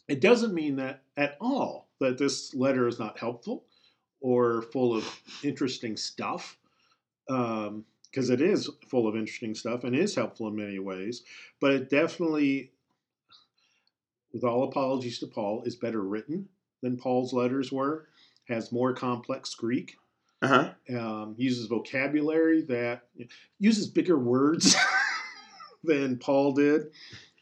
[0.07, 3.65] it doesn't mean that at all that this letter is not helpful
[4.21, 6.59] or full of interesting stuff.
[8.13, 11.23] Because it is full of interesting stuff and is helpful in many ways,
[11.61, 12.71] but it definitely,
[14.35, 16.47] with all apologies to Paul, is better written
[16.83, 18.09] than Paul's letters were.
[18.49, 19.97] Has more complex Greek.
[20.43, 20.99] Uh huh.
[20.99, 23.03] um, uses vocabulary that
[23.61, 24.75] uses bigger words
[25.85, 26.91] than Paul did.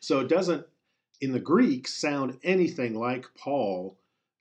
[0.01, 0.67] So it doesn't,
[1.23, 3.97] in the Greek, sound anything like Paul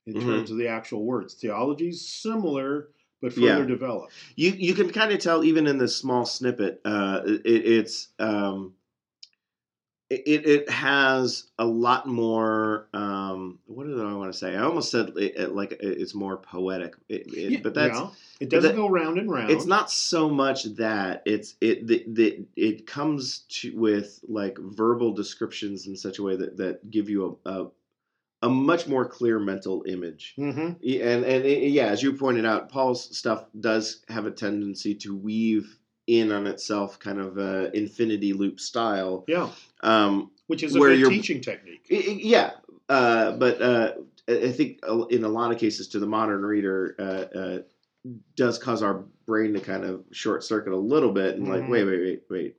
[0.06, 0.20] in Mhm.
[0.26, 1.32] terms of the actual words.
[1.32, 2.90] Theology is similar,
[3.20, 3.56] but Yeah.
[3.56, 4.12] further developed.
[4.36, 6.80] You you can kind of tell even in this small snippet.
[6.84, 8.74] Uh, it, it's um,
[10.08, 12.88] it it has a lot more.
[12.92, 14.56] Um, what did I want to say?
[14.56, 18.08] I almost said it, it, like it's more poetic, Yeah, but that's yeah.
[18.40, 19.50] it doesn't that- go round and round.
[19.52, 25.12] it's not so much that it's it the, the it comes to with like verbal
[25.12, 27.66] descriptions in such a way that that give you a a,
[28.42, 30.34] a much more clear mental image.
[30.36, 34.94] hmm and and it- yeah, as you pointed out, Paul's stuff does have a tendency
[34.96, 35.76] to weave
[36.06, 39.24] in on itself, kind of a infinity loop style.
[39.28, 39.50] Yeah,
[39.82, 41.86] Um, which is a Where good teaching technique.
[41.88, 42.52] Yeah,
[42.88, 43.92] uh, but uh,
[44.26, 47.58] I think in a lot of cases, to the modern reader, uh, uh,
[48.34, 51.68] does cause our brain to kind of short circuit a little bit and like, Mhm.
[51.68, 52.56] wait, wait, wait, wait,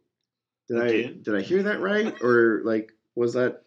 [0.70, 0.92] did I
[1.22, 3.64] did I hear that right, or like was that?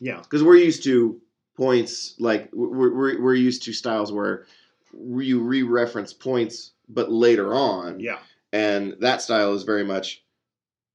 [0.00, 1.20] Yeah, because we're used to
[1.58, 4.46] points like we're, we're, we're used to styles where
[4.94, 8.18] you re-reference points but later on yeah,
[8.52, 10.22] and that style is very much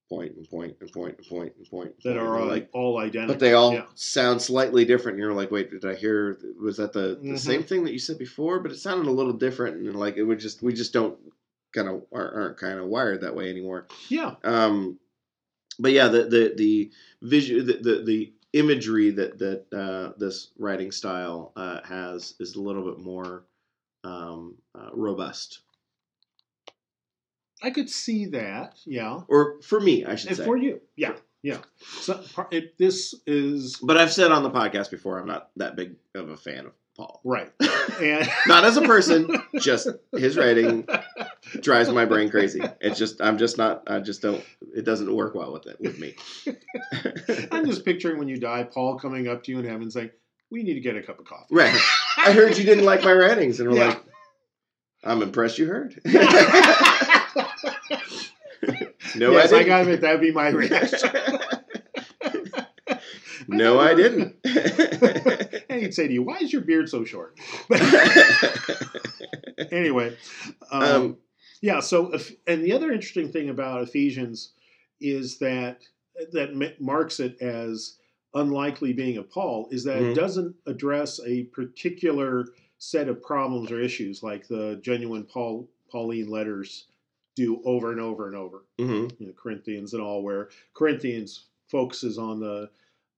[0.10, 3.36] point and point and point and point and point that are all, like all identical.
[3.36, 3.86] but they all Yeah.
[3.95, 7.39] sound slightly different and you're like wait did i hear was that the, the Mhm.
[7.39, 10.23] same thing that you said before but it sounded a little different and like it
[10.23, 11.17] would just we just don't
[11.73, 14.97] kind of aren't, aren't kind of wired that way anymore yeah, um,
[15.80, 20.92] but yeah, the the the visual the, the the imagery that that uh, this writing
[20.92, 23.44] style uh, has is a little bit more
[24.04, 25.60] um, uh, robust,
[27.62, 28.76] I could see that.
[28.86, 30.46] Yeah, or for me, I should and say.
[30.46, 31.60] for you, yeah, yeah.
[32.00, 35.96] So it, this is But I've said on the podcast before, I'm not that big
[36.13, 37.22] of a fan of Paul.
[37.24, 37.52] right,
[38.02, 40.88] and Not as a person, just his writing
[41.62, 42.62] drives my brain crazy.
[42.82, 44.43] It's just I'm just not I just don't
[44.75, 46.15] it doesn't work well with it with me.
[47.51, 50.12] I'm just picturing when you die, Paul coming up to you in heaven saying,
[50.51, 51.79] "We need to get a cup of coffee." right.
[52.17, 53.88] I heard you didn't like my writings, and we're Yeah.
[53.89, 54.03] like,
[55.03, 55.99] I'm impressed you heard.
[56.06, 56.12] no,
[59.32, 59.67] yes, I I, didn't.
[59.67, 61.10] gotta admit that'd be my reaction.
[63.47, 64.36] no, I didn't.
[65.69, 67.38] and he'd say to you, "Why is your beard so short?"
[69.71, 70.15] anyway,
[70.71, 71.17] um, um,
[71.63, 71.80] yeah.
[71.80, 74.54] So, if- and the other interesting thing about Ephesians
[74.99, 75.82] is that
[76.32, 77.97] that marks it as
[78.36, 80.12] unlikely being of Paul is that Mhm.
[80.12, 82.47] it doesn't address a particular
[82.78, 86.88] set of problems or issues like the genuine Paul Pauline letters
[87.36, 88.65] do over and over and over.
[88.78, 92.69] mhm, You know, Corinthians and all, where Corinthians focuses on the,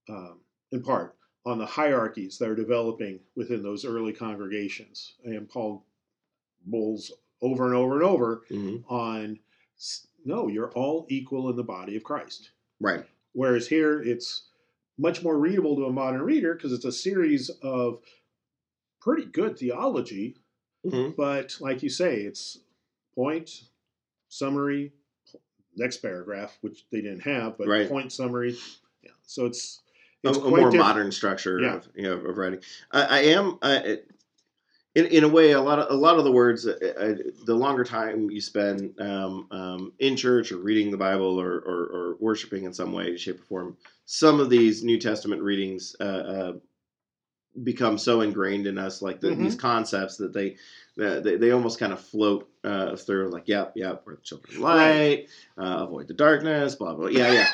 [0.07, 0.39] um,
[0.71, 5.85] in part, on the hierarchies that are developing within those early congregations, and Paul
[6.65, 8.83] bowls over and over and over mhm.
[8.89, 9.39] on
[10.27, 12.51] no, you're all equal in the body of Christ.
[12.79, 13.05] Right.
[13.33, 14.43] Whereas here it's
[14.97, 17.99] much more readable to a modern reader because it's a series of
[19.01, 20.35] pretty good theology,
[20.85, 21.15] Mhm.
[21.15, 22.59] but like you say, it's
[23.13, 23.65] point,
[24.29, 24.93] summary,
[25.75, 27.87] next paragraph, which they didn't have, but Right.
[27.87, 28.57] point summary.
[29.03, 29.11] Yeah.
[29.23, 29.81] So it's
[30.23, 30.77] A, it's a quite more different.
[30.87, 31.75] modern structure Yeah.
[31.75, 32.61] of, you know, of writing.
[32.91, 33.59] I, I am.
[33.61, 33.99] I,
[34.95, 37.13] in, in a way, a lot of a lot of the words, uh, uh,
[37.45, 41.85] the longer time you spend um, um, in church or reading the Bible or, or,
[41.93, 46.03] or worshiping in some way, shape, or form, some of these New Testament readings uh,
[46.03, 46.53] uh,
[47.63, 49.39] become so ingrained in us, like the, Mhm.
[49.39, 50.55] these concepts that they
[50.97, 54.55] that they, they almost kind of float uh, through, like, yep, yep, we're the children
[54.55, 55.27] of light,
[55.57, 57.07] uh, avoid the darkness, blah blah.
[57.07, 57.47] Yeah, yeah.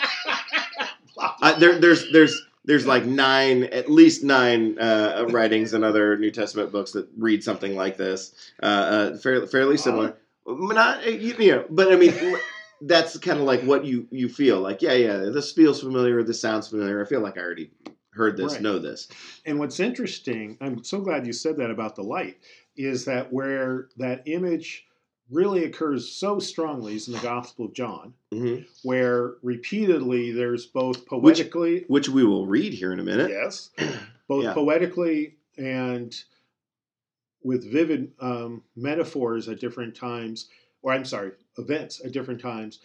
[1.41, 6.31] I, there, there's there's there's like nine, at least nine uh, writings in other New
[6.31, 10.17] Testament books that read something like this, uh, uh, fairly fairly similar.
[10.47, 12.13] Not you, you know, but I mean,
[12.81, 14.81] that's kind of like what you you feel like.
[14.81, 16.21] Yeah, yeah, this feels familiar.
[16.23, 17.03] This sounds familiar.
[17.03, 17.71] I feel like I already
[18.13, 18.61] heard this, Right.
[18.61, 19.07] know this.
[19.45, 22.37] And what's interesting, I'm so glad you said that about the light,
[22.75, 24.85] is that where that image
[25.31, 30.97] really occurs so strongly is in the Gospel of John, hmm where repeatedly there's both
[30.97, 33.29] Which- poetically, Which we will read here in a minute.
[33.29, 33.69] yes,
[34.27, 34.53] both Yeah.
[34.53, 36.13] poetically and
[37.43, 40.49] with vivid um, metaphors at different times,
[40.81, 42.79] or I'm sorry, events at different times,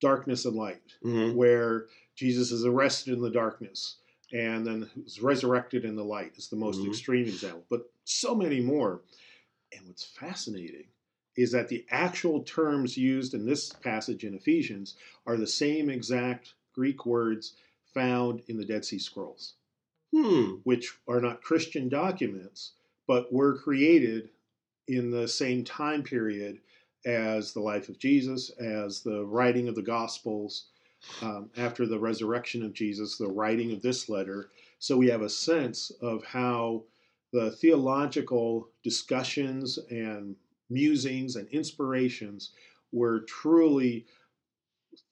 [0.00, 3.96] darkness and light hmm where Jesus is arrested in the darkness
[4.32, 6.88] and then is resurrected in the light is the most Mhm.
[6.88, 9.02] extreme example, but so many more.
[9.72, 10.86] And what's fascinating
[11.38, 16.54] is that the actual terms used in this passage in Ephesians are the same exact
[16.74, 17.54] Greek words
[17.94, 19.54] found in the Dead Sea Scrolls,
[20.12, 20.56] Hmm.
[20.64, 22.72] which are not Christian documents,
[23.06, 24.30] but were created
[24.88, 26.60] in the same time period
[27.06, 30.66] as the life of Jesus, as the writing of the Gospels,
[31.22, 34.50] um, after the resurrection of Jesus, the writing of this letter.
[34.80, 36.82] So we have a sense of how
[37.32, 40.34] the theological discussions and
[40.70, 42.50] musings and inspirations
[42.92, 44.06] were truly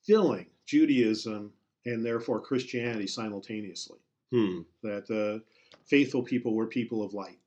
[0.05, 1.53] filling Judaism
[1.85, 3.99] and therefore Christianity simultaneously.
[4.33, 4.61] Hmm.
[4.83, 5.43] That the
[5.87, 7.39] faithful people were people of light.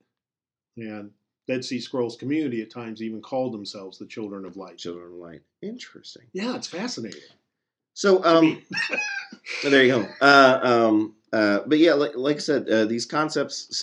[0.78, 1.12] And
[1.48, 4.78] Dead Sea Scrolls community at times even called themselves the children of light.
[4.78, 5.41] Children of light.
[5.62, 6.24] Interesting.
[6.32, 7.22] Yeah, it's fascinating.
[7.93, 8.62] So, um,
[9.63, 10.08] there you go.
[10.22, 13.76] Uh, um, uh, but yeah, like, like I said, uh, these concepts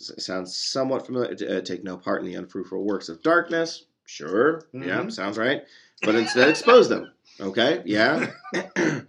[0.00, 1.36] so, s- sound somewhat familiar.
[1.48, 3.84] Uh, take no part in the unfruitful works of darkness.
[4.06, 4.62] Sure.
[4.72, 5.12] Yeah, Mhm.
[5.12, 5.62] sounds right.
[6.02, 7.12] But instead expose them.
[7.38, 7.82] Okay.
[7.84, 8.32] Yeah.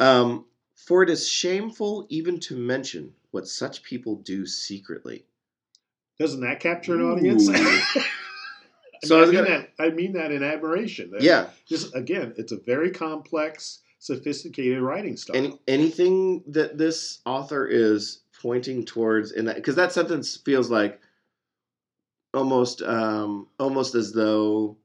[0.00, 0.44] um,
[0.76, 5.24] for it is shameful even to mention what such people do secretly.
[6.18, 7.48] Doesn't that capture an audience?
[7.48, 7.52] Ooh.
[7.54, 8.04] I,
[9.06, 11.10] So mean, I gonna- that, I mean that in admiration.
[11.10, 11.50] That- Yeah.
[11.68, 15.34] This, again, it's a very complex, sophisticated writing style.
[15.36, 21.00] Any, anything that this author is pointing towards in that because that sentence feels like
[22.34, 24.76] almost um almost as though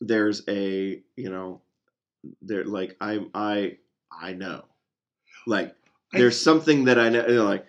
[0.00, 1.60] there's a you know
[2.40, 3.76] there like i i
[4.12, 4.64] i know
[5.48, 5.74] like
[6.14, 7.66] I- there's something that i know you know, like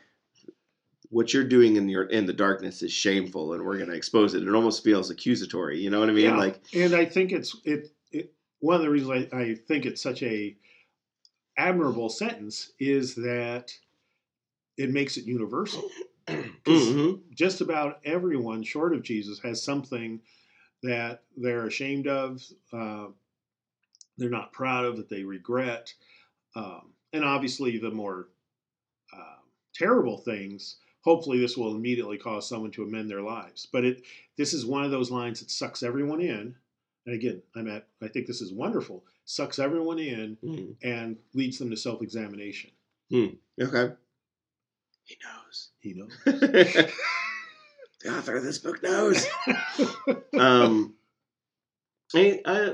[1.09, 4.35] what you're doing in your in the darkness is shameful and we're going to expose
[4.35, 6.37] it it almost feels accusatory you know what i mean Yeah.
[6.37, 10.01] like and I think it's it, it one of the reasons I, I think it's
[10.01, 10.55] such a
[11.57, 13.71] admirable sentence is that
[14.77, 15.89] it makes it universal.
[16.27, 20.21] mhm, just about everyone, short of Jesus, has something
[20.83, 22.41] that they're ashamed of,
[22.71, 23.07] uh,
[24.17, 25.93] they're not proud of, that they regret.
[26.55, 28.29] Um, and obviously, the more
[29.13, 29.37] uh,
[29.73, 33.67] terrible things, hopefully, this will immediately cause someone to amend their lives.
[33.71, 34.03] But it
[34.37, 36.55] this is one of those lines that sucks everyone in.
[37.09, 40.75] And again, I'm at, I think this is wonderful, sucks everyone in mhm.
[40.83, 42.69] and leads them to self examination.
[43.59, 43.93] okay
[45.05, 46.07] he knows You know?
[46.31, 46.91] the
[48.15, 49.25] author of this book knows.
[50.39, 50.93] um,
[52.13, 52.73] I, I,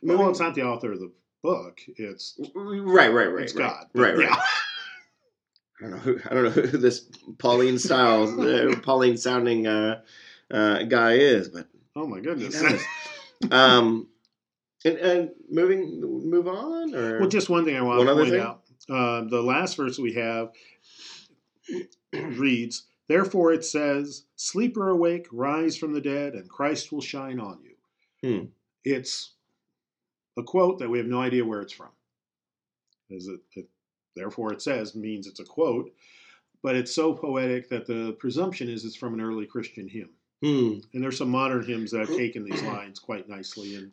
[0.00, 1.10] well, it's not the author of the
[1.42, 3.86] book, it's right, right, right, it's right, God.
[3.94, 4.28] right, right.
[4.28, 4.36] Yeah.
[5.80, 10.02] I don't know who I don't know who this Pauline Styles, uh, Pauline sounding uh,
[10.52, 12.54] uh, guy is, but Oh my goodness.
[13.50, 14.08] Um,
[14.84, 18.40] and, and moving move on or Well, just one thing I want to point thing?
[18.40, 18.62] out.
[18.88, 20.52] Uh, the last verse we have
[22.12, 27.40] reads, Therefore it says, Sleep or awake, rise from the dead, and Christ will shine
[27.40, 27.74] on you.
[28.28, 28.44] Hmm.
[28.84, 29.32] It's
[30.36, 31.88] a quote that we have no idea where it's from.
[33.10, 33.68] Is it, it,
[34.14, 35.92] therefore it says means it's a quote,
[36.62, 40.10] but it's so poetic that the presumption is it's from an early Christian hymn.
[40.42, 40.78] Hmm.
[40.92, 43.92] And there's some modern hymns that have taken these lines quite nicely and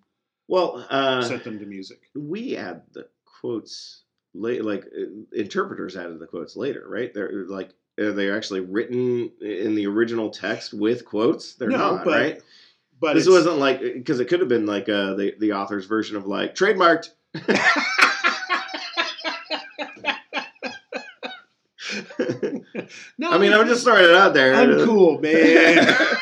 [0.50, 2.02] well uh, set them to music.
[2.16, 4.02] we add the quotes
[4.34, 9.32] late like uh, interpreters added the quotes later right they're like are they actually written
[9.42, 12.42] in the original text with quotes they're No, not but- right
[13.00, 16.18] But this wasn't like because it could have been like uh, the the author's version
[16.18, 17.12] of like trademarked
[23.18, 25.88] no, i mean i'm just throwing it out there I'm cool, man.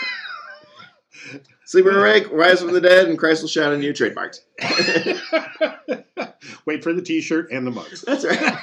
[1.71, 4.39] sleep or awake rise from the dead and christ will shine on you trademarked
[6.65, 8.01] Wait for the T-shirt and the mugs.
[8.01, 8.59] that's right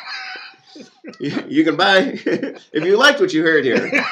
[1.21, 3.91] you, you can buy if you liked what you heard here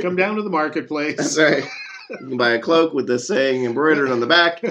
[0.00, 1.16] Come down to the marketplace.
[1.16, 1.64] that's right
[2.10, 4.62] you can buy a cloak with this saying embroidered on the back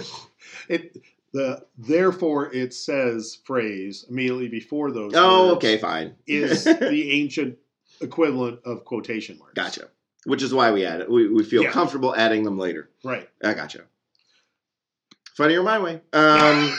[0.67, 0.97] It
[1.33, 5.13] the therefore it says phrase immediately before those.
[5.15, 6.15] Oh, okay, fine.
[6.27, 7.57] Is the ancient
[8.01, 9.53] equivalent of quotation marks.
[9.53, 9.87] gotcha.
[10.25, 11.09] Which is why we add it.
[11.09, 11.71] We, we feel Yeah.
[11.71, 12.89] comfortable adding them later.
[13.03, 13.27] Right.
[13.43, 13.81] I got gotcha.
[15.35, 16.01] Funnier my way.
[16.13, 16.77] Um,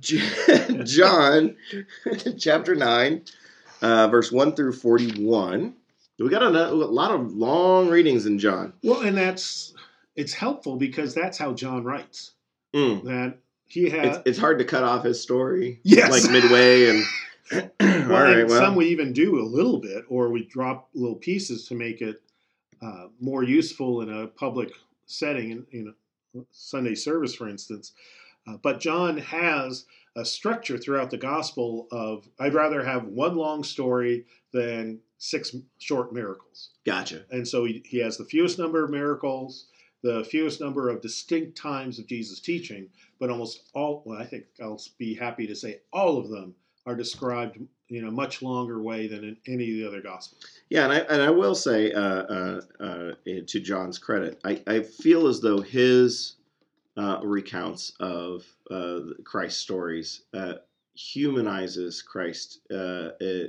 [0.00, 1.56] John,
[2.38, 3.22] chapter 9,
[3.82, 5.74] uh, verse 1 through 41.
[6.18, 8.72] We got a, a lot of long readings in John.
[8.82, 9.74] Well, and that's
[10.14, 12.32] it's helpful because that's how John writes.
[12.74, 13.04] Mm.
[13.04, 13.38] That
[13.68, 14.16] he has.
[14.16, 15.80] It's, it's hard to cut off his story.
[15.82, 16.10] Yes.
[16.10, 17.70] Like midway and.
[18.06, 18.60] All well, right, well.
[18.60, 22.22] some we even do a little bit, or we drop little pieces to make it
[22.82, 24.70] uh, more useful in a public
[25.06, 25.94] setting, in, in
[26.36, 27.92] a Sunday service, for instance.
[28.46, 33.64] Uh, but John has a structure throughout the gospel of I'd rather have one long
[33.64, 36.70] story than six short miracles.
[36.84, 37.24] Gotcha.
[37.30, 39.66] And so he, he has the fewest number of miracles,
[40.02, 42.88] the fewest number of distinct times of Jesus' teaching,
[43.18, 46.54] but almost all, well, I think I'll be happy to say all of them
[46.86, 50.44] are described in a much longer way than in any of the other gospels.
[50.70, 53.12] Yeah, and I and I will say uh, uh, uh,
[53.46, 56.36] to John's credit, I, I feel as though his
[56.96, 60.54] uh, recounts of uh, Christ's stories uh,
[60.94, 63.44] humanizes Christ uh, uh,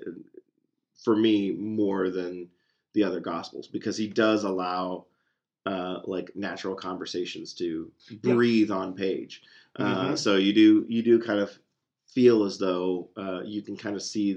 [1.03, 2.49] for me more than
[2.93, 5.05] the other gospels because he does allow
[5.65, 8.33] uh, like natural conversations to Yeah.
[8.33, 9.43] breathe on page.
[9.75, 10.17] Uh, Mhm.
[10.17, 11.57] So you do you do kind of
[12.17, 14.27] feel as though uh, you can kind of see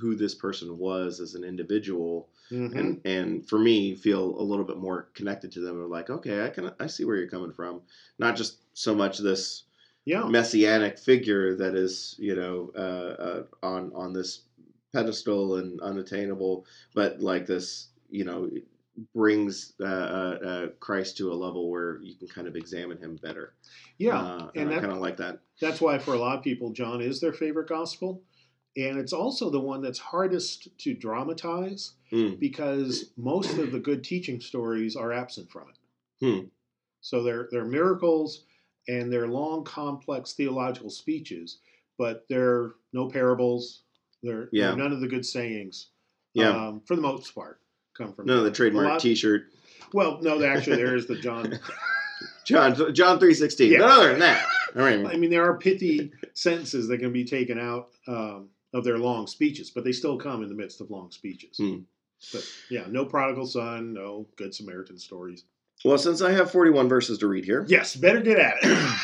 [0.00, 2.76] who this person was as an individual Mhm.
[2.78, 6.44] and and for me feel a little bit more connected to them or like okay
[6.46, 7.82] i can i see where you're coming from
[8.18, 9.42] not just so much this
[10.12, 10.24] yeah.
[10.38, 14.30] messianic figure that is you know uh, uh, on on this
[14.92, 16.54] pedestal and unattainable
[16.94, 18.50] but like this you know
[19.14, 23.16] brings uh, uh, uh, christ to a level where you can kind of examine him
[23.22, 23.54] better
[23.98, 24.18] Yeah.
[24.20, 26.70] uh, and and i kind of like that That's why for a lot of people,
[26.72, 28.22] John is their favorite gospel.
[28.76, 32.40] And it's also the one that's hardest to dramatize Mm.
[32.40, 35.78] because most of the good teaching stories are absent from it.
[36.26, 36.46] Hmm.
[37.00, 38.44] So they're, they're miracles
[38.88, 41.58] and they're long, complex theological speeches,
[41.98, 43.82] but they're no parables.
[44.22, 44.68] They're, Yeah.
[44.68, 45.90] they're none of the good sayings,
[46.34, 47.60] yeah um, for the most part,
[48.00, 49.46] come from no the trademark lot- t-shirt
[49.92, 51.58] Well, no, actually, there is the John.
[52.44, 53.78] john john 316 Yeah.
[53.78, 57.24] but other than that all right I mean, there are pithy sentences that can be
[57.24, 60.92] taken out um, of their long speeches, but they still come in the midst of
[60.92, 61.56] long speeches.
[61.56, 61.78] Hmm.
[62.32, 65.44] But yeah, no prodigal son, no good Samaritan stories.
[65.84, 68.88] well since i have 41 verses to read here Yes, better get at it.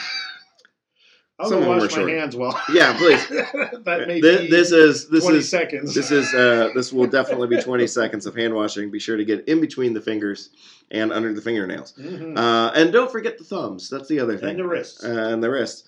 [1.39, 2.11] I'll Some go of them wash my short.
[2.11, 2.59] hands well.
[2.73, 3.29] Yeah, please.
[3.85, 5.95] that may Thi- be this is this 20 is seconds.
[5.95, 8.91] this is uh, this will definitely be 20 seconds of hand washing.
[8.91, 10.49] Be sure to get in between the fingers
[10.91, 11.93] and under the fingernails.
[12.01, 12.39] Mhm.
[12.39, 13.91] Uh, and don't forget the thumbs.
[13.91, 14.51] That's the other thing.
[14.51, 15.05] and the wrists.
[15.05, 15.87] Uh, and the wrist.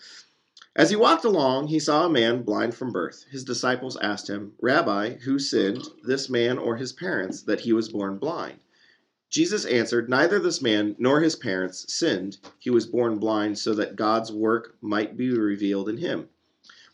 [0.77, 3.25] As he walked along, he saw a man blind from birth.
[3.31, 7.89] His disciples asked him, Rabbi, who sinned, this man or his parents, that he was
[7.89, 8.59] born blind?
[9.31, 12.39] Jesus answered, Neither this man nor his parents sinned.
[12.59, 16.31] He was born blind so that God's work might be revealed in him.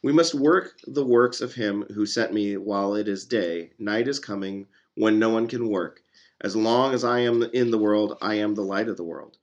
[0.03, 3.71] We must work the works of him who sent me while it is day.
[3.79, 4.67] Night is coming
[4.97, 6.03] when no one can work.
[6.41, 9.39] As long as I am in the world, I am the light of the world.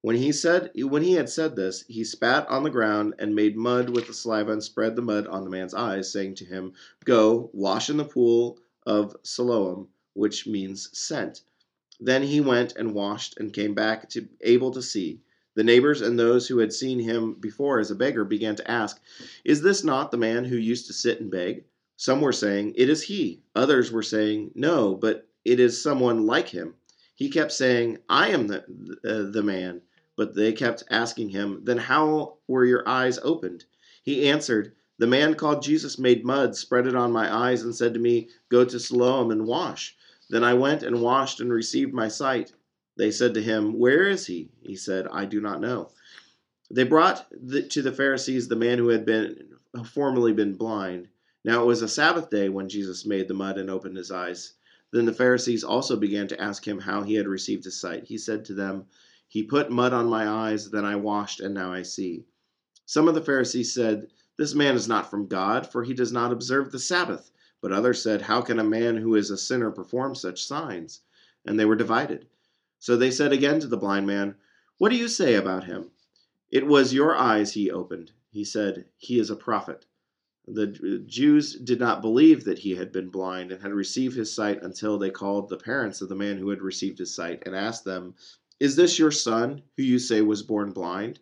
[0.00, 3.56] When he said when he had said this, he spat on the ground and made
[3.56, 6.74] mud with the saliva and spread the mud on the man's eyes, saying to him,
[7.04, 11.42] "Go, wash in the pool of Siloam," which means sent.
[11.98, 15.22] Then he went and washed and came back to able to see.
[15.54, 19.00] The neighbors and those who had seen him before as a beggar began to ask,
[19.46, 21.64] "Is this not the man who used to sit and beg?"
[21.96, 26.48] Some were saying, "It is he." Others were saying, "No, but it is someone like
[26.50, 26.74] him."
[27.14, 28.64] He kept saying, "I am the
[29.02, 29.80] uh, the man."
[30.16, 33.64] But they kept asking him, Then how were your eyes opened?
[34.02, 37.92] He answered, The man called Jesus made mud, spread it on my eyes, and said
[37.94, 39.94] to me, Go to Siloam and wash.
[40.28, 42.52] Then I went and washed and received my sight.
[42.96, 44.50] They said to him, Where is he?
[44.60, 45.90] He said, I do not know.
[46.70, 49.50] They brought the, to the Pharisees the man who had been
[49.84, 51.08] formerly been blind.
[51.44, 54.54] Now it was a Sabbath day when Jesus made the mud and opened his eyes.
[54.92, 58.04] Then the Pharisees also began to ask him how he had received his sight.
[58.04, 58.86] He said to them,
[59.28, 62.24] he put mud on my eyes, then I washed, and now I see.
[62.84, 64.08] Some of the Pharisees said,
[64.38, 67.32] This man is not from God, for he does not observe the Sabbath.
[67.60, 71.00] But others said, How can a man who is a sinner perform such signs?
[71.44, 72.26] And they were divided.
[72.78, 74.36] So they said again to the blind man,
[74.78, 75.90] What do you say about him?
[76.50, 78.12] It was your eyes he opened.
[78.30, 79.86] He said, He is a prophet.
[80.46, 80.68] The
[81.02, 84.62] uh, Jews did not believe that he had been blind and had received his sight
[84.62, 87.84] until they called the parents of the man who had received his sight and asked
[87.84, 88.14] them
[88.58, 91.20] is this your son, who you say was born blind?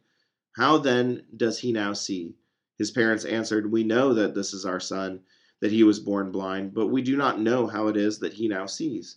[0.53, 2.37] How then does he now see?
[2.79, 5.23] His parents answered, We know that this is our son,
[5.65, 8.47] that he was born blind, but we do not know how it is that he
[8.49, 9.17] now sees.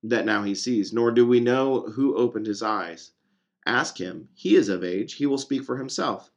[0.00, 3.10] That now he sees, nor do we know who opened his eyes.
[3.66, 4.28] Ask him.
[4.32, 6.30] He is of age, he will speak for himself.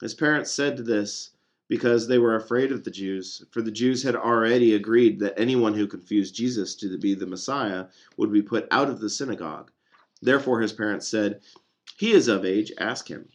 [0.00, 1.30] His parents said this
[1.66, 5.74] because they were afraid of the Jews, for the Jews had already agreed that anyone
[5.74, 9.72] who confused Jesus to be the Messiah would be put out of the synagogue.
[10.22, 11.40] Therefore his parents said,
[11.98, 13.30] He is of age, ask him.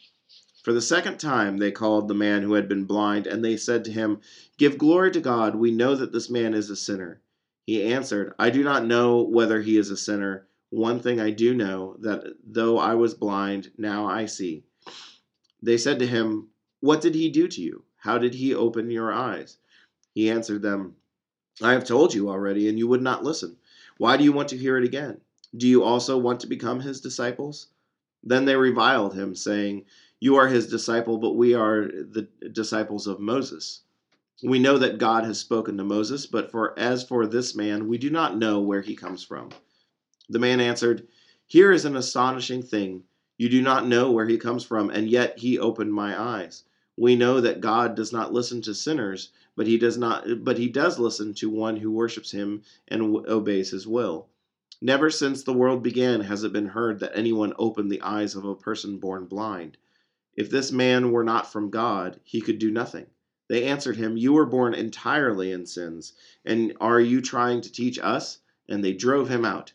[0.66, 3.86] For the second time they called the man who had been blind, and they said
[3.86, 4.22] to him,
[4.57, 7.22] Give glory to God, we know that this man is a sinner.
[7.68, 10.47] He answered, I do not know whether he is a sinner.
[10.72, 14.63] One thing I do know, that though I was blind, now I see.
[15.61, 16.47] They said to him,
[16.80, 17.84] What did he do to you?
[17.97, 19.59] How did he open your eyes?
[20.16, 20.95] He answered them,
[21.61, 23.57] I have told you already, and you would not listen.
[23.99, 25.22] Why do you want to hear it again?
[25.55, 27.68] Do you also want to become his disciples?
[28.24, 29.86] Then they reviled him, saying,
[30.20, 33.82] You are his disciple, but we are the disciples of Moses.
[34.43, 37.97] We know that God has spoken to Moses, but for as for this man, we
[37.97, 39.49] do not know where he comes from.
[40.30, 41.07] The man answered,
[41.47, 43.03] Here is an astonishing thing.
[43.38, 46.63] You do not know where he comes from, and yet he opened my eyes.
[46.97, 50.70] We know that God does not listen to sinners, but he does not but he
[50.70, 54.30] does listen to one who worships him and obeys his will.
[54.82, 58.45] Never since the world began has it been heard that anyone opened the eyes of
[58.45, 59.78] a person born blind.
[60.36, 63.08] If this man were not from God, he could do nothing.
[63.48, 66.14] They answered him, You were born entirely in sins,
[66.44, 68.40] and are you trying to teach us?
[68.68, 69.74] And they drove him out.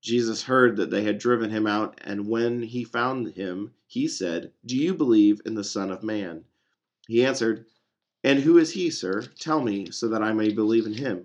[0.00, 4.52] Jesus heard that they had driven him out, and when he found him, he said,
[4.64, 6.44] Do you believe in the Son of Man?
[7.06, 7.66] He answered,
[8.24, 9.22] And who is he, sir?
[9.38, 11.24] Tell me, so that I may believe in him.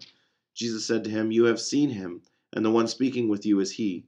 [0.53, 2.21] Jesus said to him, You have seen him
[2.55, 4.05] and the one speaking with you is he.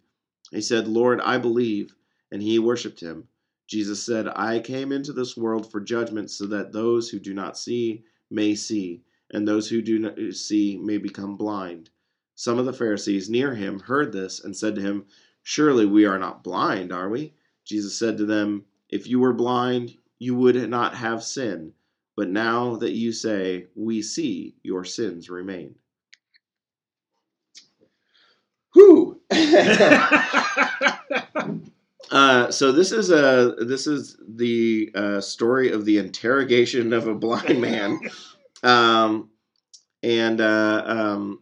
[0.52, 1.96] He said, Lord, I believe.
[2.32, 3.28] And he worshipped him.
[3.68, 7.58] Jesus said, I came into this world for judgment so that those who do not
[7.58, 9.02] see may see,
[9.32, 11.90] and those who do not see may become blind.
[12.36, 15.06] Some of the Pharisees near him heard this and said to him,
[15.42, 17.34] Surely we are not blind, are we?
[17.64, 21.74] Jesus said to them, If you were blind, you would not have sin.
[22.16, 25.76] But now that you say, We see, your sins remain.
[28.74, 29.22] Whew.
[32.12, 37.16] uh, so this is a this is the uh, story of the interrogation of a
[37.16, 38.00] blind man,
[38.64, 39.30] um,
[40.04, 41.40] and uh, um,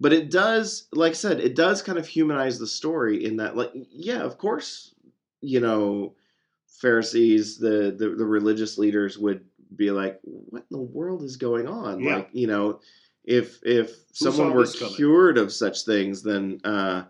[0.00, 3.56] but it does, like I said, it does kind of humanize the story in that,
[3.56, 4.94] like, yeah, of course,
[5.40, 6.14] you know,
[6.80, 11.68] Pharisees, the the, the religious leaders would be like, what in the world is going
[11.68, 12.00] on?
[12.00, 12.16] Yeah.
[12.16, 12.80] Like, you know
[13.24, 17.04] if if Who someone were cured of such things, then uh,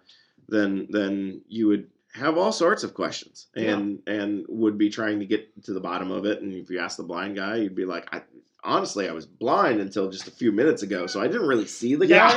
[0.49, 4.15] then then you would have all sorts of questions and yeah.
[4.15, 6.43] and would be trying to get to the bottom of it.
[6.43, 8.23] And if you ask the blind guy, you'd be like, I,
[8.63, 11.95] honestly, I was blind until just a few minutes ago, so I didn't really see
[11.95, 12.33] the guy.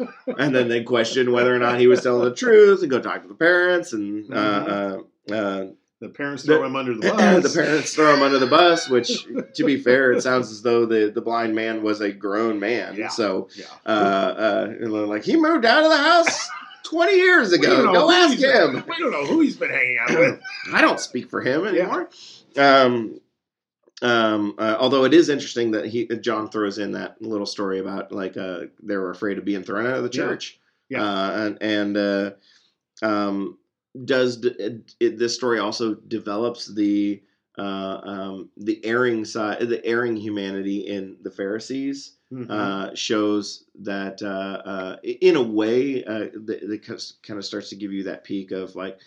[0.00, 0.06] Yeah.
[0.38, 3.22] and then they question whether or not he was telling the truth and go talk
[3.22, 5.32] to the parents and uh, mm-hmm.
[5.32, 5.66] uh, uh,
[6.00, 7.52] the parents throw the, him under the bus.
[7.52, 10.86] the parents throw him under the bus, which, to be fair, it sounds as though
[10.86, 12.96] the, the blind man was a grown man.
[12.96, 13.08] Yeah.
[13.08, 13.66] So, yeah.
[13.84, 16.48] Uh, uh, like, he moved out of the house
[16.90, 17.92] 20 years ago.
[17.92, 18.84] Go ask he's been- him.
[18.88, 20.40] we don't know who he's been hanging out with.
[20.74, 22.10] I don't speak for him anymore.
[22.56, 23.20] Um,
[24.02, 28.12] um, uh, although it is interesting that he John throws in that little story about
[28.12, 30.58] like uh, they were afraid of being thrown out of the church.
[30.88, 31.04] Yeah.
[31.04, 32.30] Uh, and and uh,
[33.02, 33.58] um,
[34.04, 37.22] does d- it, it, this story also develops the
[37.58, 42.16] uh, um, the erring side, the erring humanity in the Pharisees?
[42.32, 42.48] Mhm.
[42.48, 46.78] uh, shows that uh, uh, in a way uh, the, the
[47.24, 49.00] kind of starts to give you that peek of like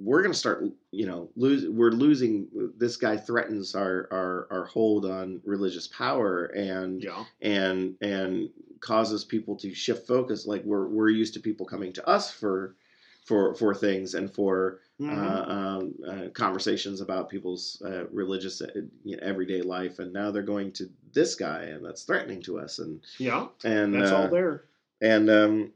[0.00, 4.64] we're going to start you know lose we're losing this guy threatens our, our our
[4.64, 7.24] hold on religious power and yeah.
[7.42, 8.48] and and
[8.80, 12.76] causes people to shift focus like we're we're used to people coming to us for
[13.24, 15.18] for for things and for Mhm.
[15.18, 18.62] uh, um, uh, conversations about people's uh, religious
[19.04, 22.58] you know, everyday life, and now they're going to this guy, and that's threatening to
[22.60, 23.48] us, and yeah.
[23.64, 24.64] and That's all there.
[25.00, 25.72] and um,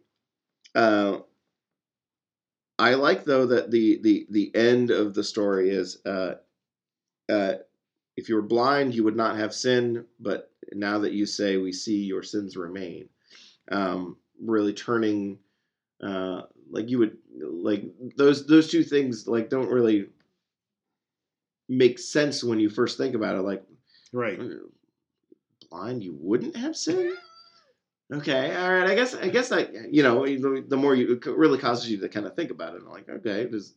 [0.75, 1.19] uh,
[2.79, 6.37] I like though that the the the end of the story is uh,
[7.29, 7.55] uh,
[8.17, 11.73] if you were blind, you would not have sin, but now that you say we
[11.73, 13.09] see, your sins remain.
[13.71, 15.39] Um, really turning
[16.03, 17.85] uh, like you would like
[18.17, 20.07] those those two things like don't really
[21.69, 23.43] make sense when you first think about it.
[23.43, 23.63] Like
[24.13, 24.41] Right.
[25.71, 27.15] blind, you wouldn't have sin.
[28.11, 28.89] Okay, all right.
[28.89, 32.09] I guess I guess that you know the, more you it really causes you to
[32.09, 32.83] kind of think about it.
[32.87, 33.75] like okay, does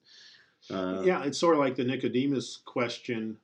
[0.70, 3.36] uh, yeah, it's sort of like the Nicodemus question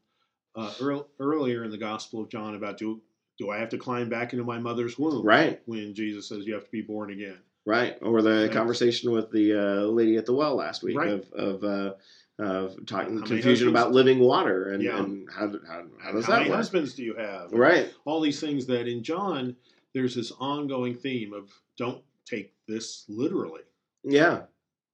[0.55, 3.01] uh, earl- earlier in the Gospel of John about do
[3.37, 5.25] do I have to climb back into my mother's womb?
[5.25, 7.37] right, When Jesus says you have to be born again.
[7.67, 7.97] Right.
[8.01, 11.09] Or the conversation with the uh, lady at the well last week Right.
[11.09, 11.93] of of uh,
[12.39, 14.97] of talking How confusion about living water and, Yeah.
[15.03, 16.57] and how how, how does How that many work?
[16.57, 17.51] husbands do you have?
[17.51, 17.93] Right.
[18.05, 19.55] All these things that in John
[19.93, 23.61] there's this ongoing theme of don't take this literally.
[24.03, 24.43] Yeah.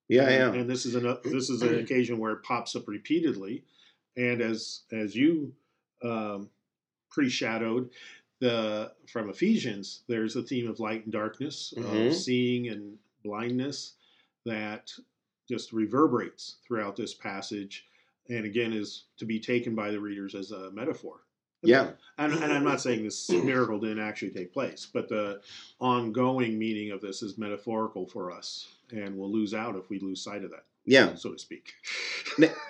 [0.09, 0.30] Yeah.
[0.30, 0.47] Yeah.
[0.47, 3.63] And, and this is an this is an occasion where it pops up repeatedly,
[4.17, 5.53] and as as you
[6.03, 6.49] um,
[7.09, 7.89] pre-shadowed
[8.43, 12.07] the from Ephesians, there's a theme of light and darkness, Mhm.
[12.07, 13.93] of seeing and blindness
[14.45, 14.93] that
[15.49, 17.85] just reverberates throughout this passage,
[18.29, 21.21] and again is to be taken by the readers as a metaphor.
[21.65, 21.91] Yeah.
[22.17, 25.41] And, and I'm not saying this miracle didn't actually take place, but the
[25.79, 30.21] ongoing meaning of this is metaphorical for us, and we'll lose out if we lose
[30.21, 31.15] sight of that, Yeah.
[31.15, 31.73] so to speak.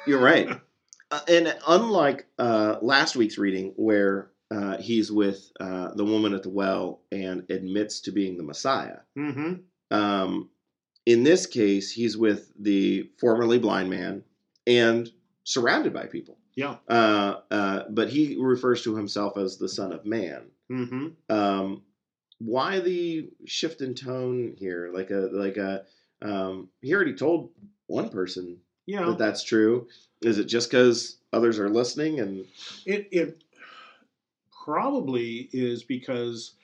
[0.08, 0.50] You're right.
[1.12, 6.44] Uh, and unlike uh, last week's reading, where uh, he's with uh, the woman at
[6.44, 9.54] the well and admits to being the Messiah, Mm-hmm.
[9.98, 10.50] um,
[11.06, 14.24] in this case, he's with the formerly blind man
[14.66, 15.10] and
[15.44, 16.38] surrounded by people.
[16.56, 16.76] Yeah.
[16.88, 20.44] Uh, uh, but he refers to himself as the Son of Man.
[20.72, 21.08] Mm-hmm.
[21.36, 21.82] Um,
[22.40, 24.92] why the shift in tone here?
[24.94, 25.84] Like a like a
[26.22, 27.50] um, he already told
[27.88, 29.06] one person Yeah.
[29.08, 29.88] that that's true.
[30.22, 32.46] Is it just because others are listening and
[32.86, 33.43] It it
[34.64, 36.56] probably is because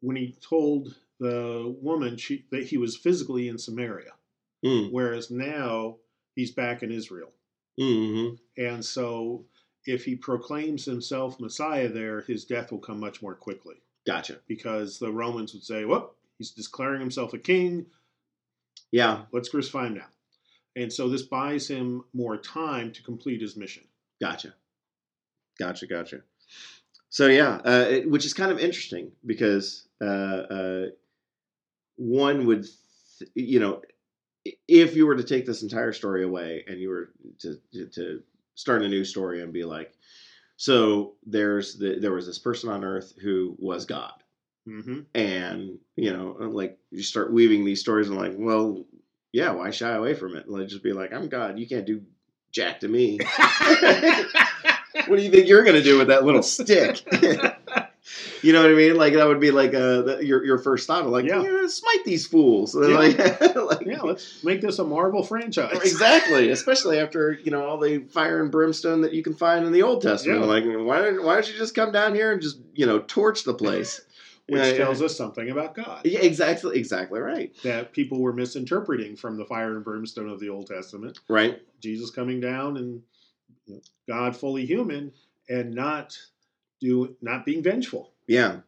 [0.00, 4.12] when he told the woman she that he was physically in Samaria,
[4.64, 5.96] mm, whereas now
[6.34, 7.30] he's back in Israel.
[7.78, 9.44] mm And so
[9.86, 14.38] if he proclaims himself Messiah there, his death will come much more quickly gotcha?
[14.46, 17.86] because the Romans would say, "Whoop, he's declaring himself a king.
[18.90, 20.08] Yeah, Let's crucify him now."
[20.74, 23.84] And so this buys him more time to complete his mission.
[24.20, 24.54] gotcha,
[25.58, 26.22] gotcha, gotcha.
[27.12, 30.86] So yeah, uh, it, which is kind of interesting because uh, uh,
[31.96, 32.62] one would,
[33.18, 33.82] th- you know,
[34.66, 38.22] if you were to take this entire story away and you were to to, to
[38.54, 39.92] start a new story and be like,
[40.56, 44.14] so there's the, there was this person on earth who was God.
[44.66, 45.00] Mm-hmm.
[45.14, 48.84] and you know like you start weaving these stories and like well
[49.32, 52.00] yeah why shy away from it like just be like i'm god you can't do
[52.52, 53.18] jack to me
[55.06, 57.00] what do you think you're gonna do with that little stick
[58.42, 60.86] you know what i mean like that would be like uh the, your, your first
[60.86, 61.42] thought of like Yeah.
[61.42, 61.66] yeah.
[61.68, 62.88] smite these fools Yeah.
[62.96, 63.18] like,
[63.56, 65.78] like- yeah, let's make this a Marvel franchise.
[65.82, 69.72] exactly especially after you know all the fire and brimstone that you can find in
[69.72, 70.46] the old testament Yeah.
[70.46, 73.44] like why don't, why don't you just come down here and just you know torch
[73.44, 74.00] the place
[74.48, 74.72] Which yeah.
[74.72, 79.44] tells us something about God yeah exactly exactly right that people were misinterpreting from the
[79.44, 81.20] fire and brimstone of the Old Testament.
[81.28, 83.02] right Jesus coming down and
[83.66, 85.12] you know, God fully human
[85.48, 86.18] and not
[86.80, 88.12] do not being vengeful.
[88.26, 88.60] Yeah.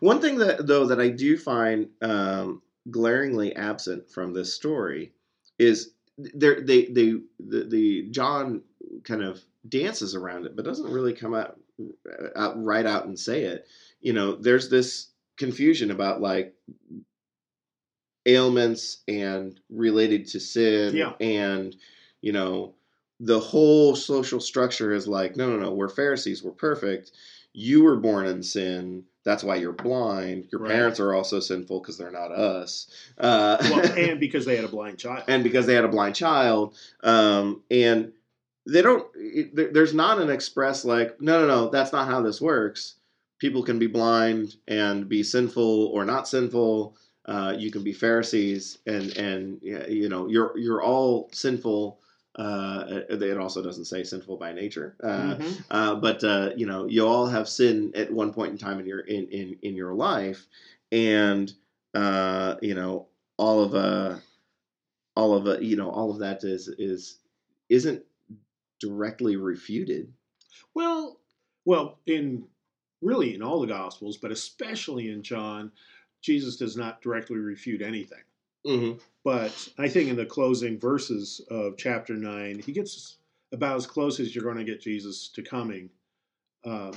[0.00, 5.12] One thing that though that I do find um, glaringly absent from this story
[5.58, 8.62] is there they they the, the John
[9.04, 11.58] kind of dances around it, but doesn't really come out,
[12.36, 13.66] out right out and say it.
[14.00, 16.54] You know, there's this confusion about like
[18.26, 21.12] ailments and related to sin Yeah.
[21.20, 21.74] and
[22.20, 22.74] you know
[23.24, 27.12] the whole social structure is like no no no we're pharisees we're perfect.
[27.54, 29.04] You were born in sin.
[29.24, 30.48] That's why you're blind.
[30.50, 30.72] Your Right.
[30.72, 32.88] parents are also sinful because they're not us.
[33.18, 35.24] Uh, Well, and because they had a blind child.
[35.28, 36.74] and because they had a blind child.
[37.04, 38.12] Um, and
[38.66, 42.22] they don't it, there- there's not an express like no no no that's not how
[42.22, 42.94] this works.
[43.38, 46.96] People can be blind and be sinful or not sinful.
[47.26, 52.00] Uh, you can be pharisees and and you know you're you're all sinful
[52.36, 55.64] uh, it also doesn't say sinful by nature uh, Mhm.
[55.70, 58.86] uh, but uh, you know you all have sin at one point in time in
[58.86, 60.46] your in in, in your life
[60.90, 61.52] and
[61.94, 64.18] uh, you know all of uh
[65.14, 67.18] all of uh, you know all of that is is
[67.68, 68.02] isn't
[68.80, 70.12] directly refuted
[70.74, 71.20] Well,
[71.64, 72.44] well, in
[73.02, 75.70] really in all the Gospels, but especially in John,
[76.20, 78.22] Jesus does not directly refute anything.
[78.66, 78.98] Mm-hmm.
[79.24, 83.18] But I think in the closing verses of chapter nine, he gets
[83.52, 85.90] about as close as you're going to get Jesus to coming
[86.64, 86.92] uh,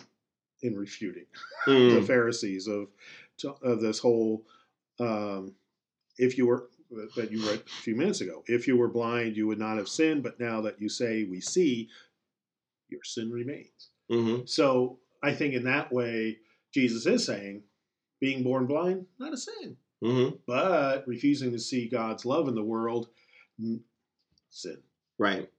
[0.61, 1.25] in refuting
[1.67, 2.07] the Mm.
[2.07, 2.87] Pharisees of
[3.61, 4.43] of this whole.
[4.99, 5.53] Um,
[6.17, 6.69] if you were
[7.15, 9.89] that you read a few minutes ago, if you were blind, you would not have
[9.89, 10.23] sinned.
[10.23, 11.89] But now that you say we see,
[12.89, 13.89] your sin remains.
[14.09, 16.37] hmm So I think in that way,
[16.73, 17.63] Jesus is saying,
[18.21, 22.63] being born blind, not a sin, hmm but refusing to see God's love in the
[22.63, 23.09] world,
[24.49, 24.77] sin.
[25.17, 25.49] right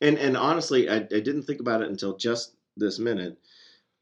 [0.00, 3.38] and and honestly I, I didn't think about it until just this minute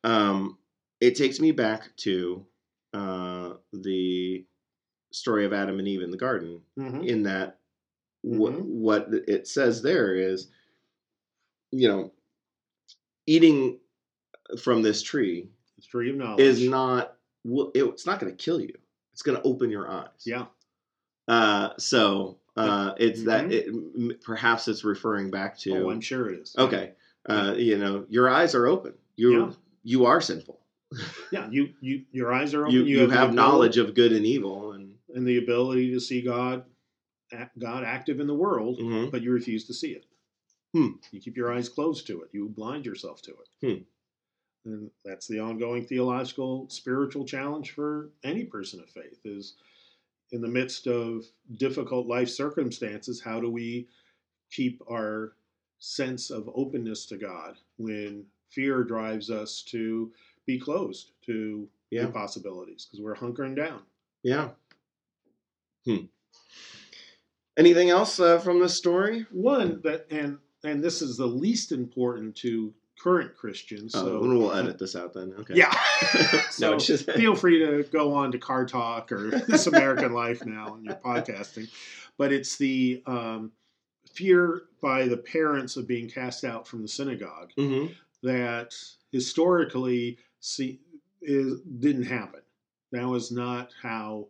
[0.04, 0.58] um
[1.00, 2.44] it takes me back to
[2.92, 4.44] uh the
[5.12, 7.02] story of adam and eve in the garden Mm-hmm.
[7.04, 7.58] in that
[8.22, 8.62] what Mhm.
[8.64, 10.48] what it says there is
[11.70, 12.12] you know
[13.26, 13.78] eating
[14.60, 18.74] from this tree The tree of knowledge is not it's not going to kill you
[19.14, 20.46] it's going to open your eyes Yeah.
[21.28, 24.10] uh so uh it's that Mhm.
[24.10, 26.54] it, perhaps it's referring back to Oh, I'm sure it is.
[26.58, 26.92] okay
[27.28, 29.52] uh you know your eyes are open you Yeah.
[29.84, 30.60] you are sinful
[31.32, 32.74] Yeah, you you your eyes are open.
[32.74, 36.00] you you, have, the ability- knowledge of good and evil and and the ability to
[36.00, 36.64] see God,
[37.58, 39.10] God active in the world, Mhm.
[39.12, 40.04] but you refuse to see it.
[40.72, 40.92] Hmm.
[41.12, 42.30] You keep your eyes closed to it.
[42.32, 43.48] You blind yourself to it.
[43.62, 43.82] Hmm.
[44.64, 49.54] And that's the ongoing theological, spiritual challenge for any person of faith is
[50.32, 51.24] in the midst of
[51.58, 53.86] difficult life circumstances, how do we
[54.50, 55.34] keep our
[55.78, 60.12] sense of openness to God when fear drives us to
[60.46, 62.06] be closed to Yeah.
[62.10, 63.82] possibilities because we're hunkering down.
[64.22, 64.50] yeah
[65.84, 66.06] hmm
[67.56, 72.34] anything else uh, from this story One that and and this is the least important
[72.36, 72.72] to
[73.04, 73.94] current Christians.
[73.94, 75.70] oh, So we'll edit this out then okay Yeah.
[76.50, 80.44] so it's just feel free to go on to Car Talk or This American Life
[80.46, 81.68] now and your podcasting.
[82.16, 83.52] But it's the um,
[84.12, 87.94] fear by the parents of being cast out from the synagogue Mhm.
[88.22, 88.74] that
[89.12, 90.80] historically see,
[91.20, 92.40] is, didn't happen.
[92.92, 94.28] That was not how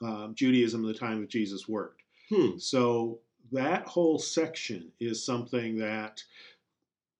[0.00, 2.02] um, Judaism in the time of Jesus worked.
[2.28, 2.58] Hmm.
[2.58, 3.18] So
[3.52, 6.22] that whole section is something that,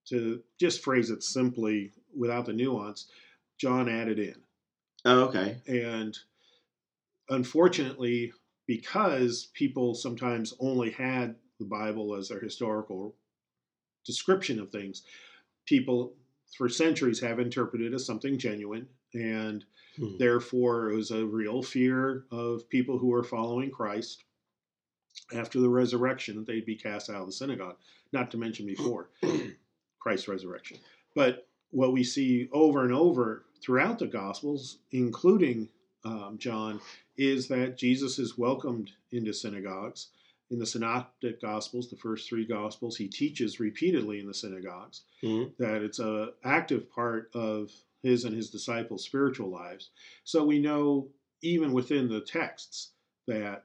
[0.07, 3.09] to just phrase it simply without the nuance,
[3.59, 4.37] John added in.
[5.05, 6.17] Oh, okay And
[7.29, 8.33] unfortunately,
[8.67, 13.15] because people sometimes only had the Bible as their historical
[14.05, 15.03] description of things,
[15.67, 16.15] people
[16.57, 18.89] for centuries have interpreted it as something genuine.
[19.15, 19.65] And
[19.97, 20.17] Hmm.
[20.19, 24.25] therefore, it was a real fear of people who were following Christ
[25.33, 27.77] after the resurrection that they'd be cast out of the synagogue,
[28.13, 29.11] not to mention before
[30.05, 30.77] Christ's resurrection.
[31.15, 35.71] But what we see over and over throughout the Gospels, including
[36.05, 36.79] um, John,
[37.17, 40.09] is that Jesus is welcomed into synagogues.
[40.51, 45.57] In the Synoptic Gospels, the first three Gospels, he teaches repeatedly in the synagogues Mhm.
[45.57, 49.89] that it's an active part of his and his disciples' spiritual lives.
[50.25, 51.09] So we know
[51.41, 52.91] even within the texts
[53.27, 53.65] that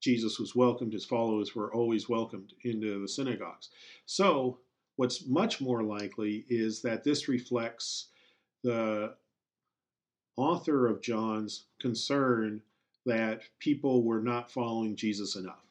[0.00, 3.70] Jesus was welcomed, his followers were always welcomed into the synagogues.
[4.04, 4.60] So
[4.96, 8.08] what's much more likely is that this reflects
[8.64, 9.14] the
[10.36, 12.62] author of John's concern
[13.06, 15.62] that people were not following Jesus enough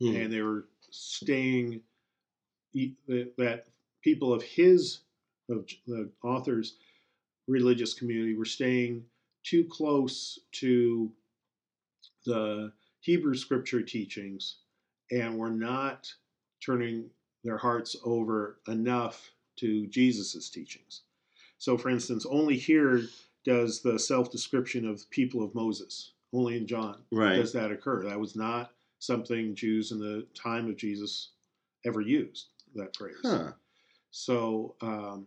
[0.00, 0.16] Hmm.
[0.16, 1.82] and they were staying
[2.74, 3.64] that
[4.02, 5.00] people of his
[5.48, 6.76] of the author's
[7.48, 9.04] religious community were staying
[9.42, 11.12] too close to
[12.24, 14.58] the Hebrew scripture teachings
[15.10, 16.12] and were not
[16.64, 17.10] turning
[17.44, 21.02] their hearts over enough to Jesus's teachings.
[21.58, 23.02] So for instance, only here
[23.44, 27.36] does the self-description of people of Moses Only in John Right.
[27.36, 28.04] does that occur.
[28.04, 31.30] That was not something Jews in the time of Jesus
[31.84, 32.48] ever used.
[32.74, 33.16] That phrase.
[33.22, 33.52] Huh.
[34.10, 35.26] So um,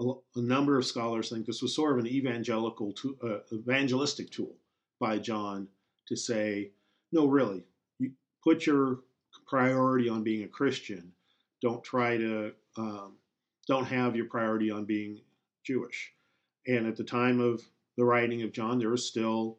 [0.00, 4.30] a, a number of scholars think this was sort of an evangelical, to, uh, evangelistic
[4.30, 4.54] tool
[5.00, 5.68] by John
[6.08, 6.70] to say,
[7.12, 7.64] no, really,
[7.98, 8.10] you
[8.42, 9.00] put your
[9.46, 11.12] priority on being a Christian.
[11.62, 13.16] Don't try to, um,
[13.66, 15.20] don't have your priority on being
[15.64, 16.12] Jewish.
[16.66, 17.62] And at the time of
[17.96, 19.58] the writing of John, there was still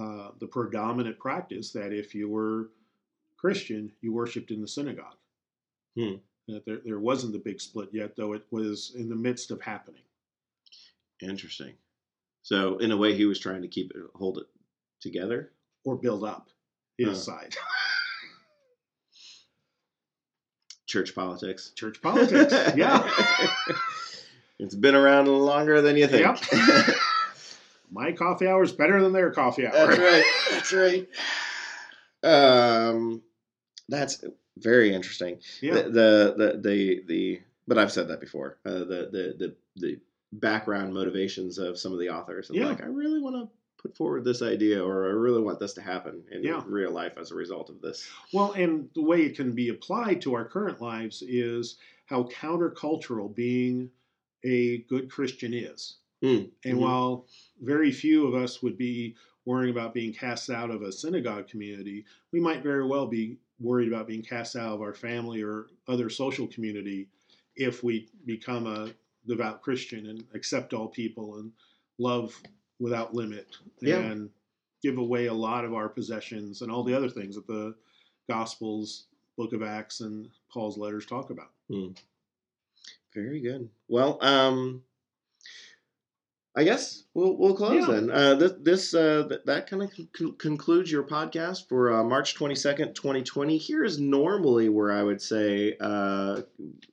[0.00, 2.70] uh, the predominant practice that if you were
[3.36, 5.16] Christian, you worshipped in the synagogue.
[5.96, 6.14] Hmm.
[6.48, 9.60] That there, there wasn't the big split yet, though it was in the midst of
[9.62, 10.02] happening.
[11.22, 11.74] Interesting.
[12.42, 14.46] So in a way, he was trying to keep it, hold it
[15.00, 15.52] together.
[15.84, 16.48] or build up
[16.98, 17.14] his Huh.
[17.14, 17.56] side.
[20.90, 21.70] Church politics.
[21.76, 22.52] Church politics.
[22.74, 23.08] Yeah.
[24.58, 26.22] it's been around longer than you think.
[26.26, 26.96] Yep.
[27.92, 29.72] My coffee hour is better than their coffee hour.
[29.72, 30.24] That's right.
[30.50, 31.08] That's right.
[32.22, 33.22] Um,
[33.88, 34.22] that's
[34.58, 35.38] very interesting.
[35.62, 35.74] Yeah.
[35.74, 38.58] The, the the the the but I've said that before.
[38.66, 39.98] Uh, the the the the
[40.32, 42.66] background motivations of some of the authors and Yeah.
[42.66, 43.48] like I really want to
[43.80, 46.62] put forward this idea or I really want this to happen in Yeah.
[46.66, 48.08] real life as a result of this.
[48.32, 51.76] Well, and the way it can be applied to our current lives is
[52.06, 53.90] how countercultural being
[54.44, 55.96] a good Christian is.
[56.22, 56.80] Mm, And mhm.
[56.80, 57.26] while
[57.60, 59.16] very few of us would be
[59.46, 63.88] worrying about being cast out of a synagogue community, we might very well be worried
[63.88, 67.08] about being cast out of our family or other social community
[67.56, 68.92] if we become a
[69.26, 71.52] devout Christian and accept all people and
[71.98, 72.38] love
[72.80, 73.46] without limit
[73.80, 73.98] Yeah.
[73.98, 74.30] and
[74.82, 77.74] give away a lot of our possessions and all the other things that the
[78.28, 79.04] Gospels,
[79.36, 81.50] Book of Acts, and Paul's letters talk about.
[83.14, 83.68] Very good.
[83.88, 84.82] Well, um,
[86.56, 87.94] I guess we'll we'll close Yeah.
[87.94, 88.10] then.
[88.10, 92.34] Uh, this this uh, th- that kind of con- concludes your podcast for uh, March
[92.34, 93.56] twenty second, twenty twenty.
[93.56, 96.42] Here is normally where I would say uh,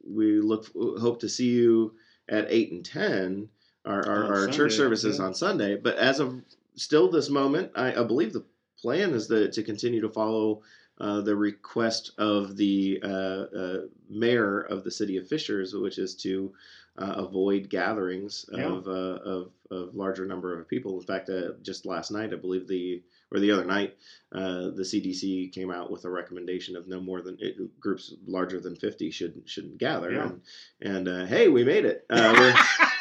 [0.08, 1.96] we look hope to see you
[2.30, 3.50] at eight and ten.
[3.88, 5.26] Our our, our church services yeah.
[5.26, 6.42] on Sunday, but as of
[6.76, 8.46] still this moment, I, I believe the
[8.82, 10.62] plan is the, to continue to follow
[11.00, 13.78] uh, the request of the uh, uh,
[14.10, 16.54] mayor of the city of Fishers, which is to
[16.98, 18.66] uh, avoid gatherings Yeah.
[18.66, 21.00] of, uh, of of larger number of people.
[21.00, 23.98] In fact, uh, just last night, I believe the or the other night,
[24.32, 28.60] uh, the CDC came out with a recommendation of no more than it, groups larger
[28.60, 30.12] than fifty should shouldn't gather.
[30.12, 30.30] Yeah.
[30.30, 30.42] And
[30.82, 32.06] and uh, hey, we made it.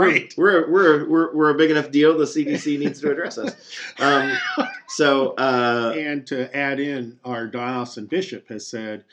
[0.00, 0.34] Uh, we're, right.
[0.36, 2.16] we're, we're we're we're a big enough deal.
[2.16, 3.54] The CDC needs to address us.
[3.98, 4.32] Um,
[4.88, 9.04] so uh, And to add in, our diocesan bishop has said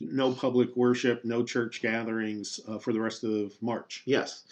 [0.00, 4.02] no public worship, no church gatherings uh, for the rest of March.
[4.04, 4.44] Yes.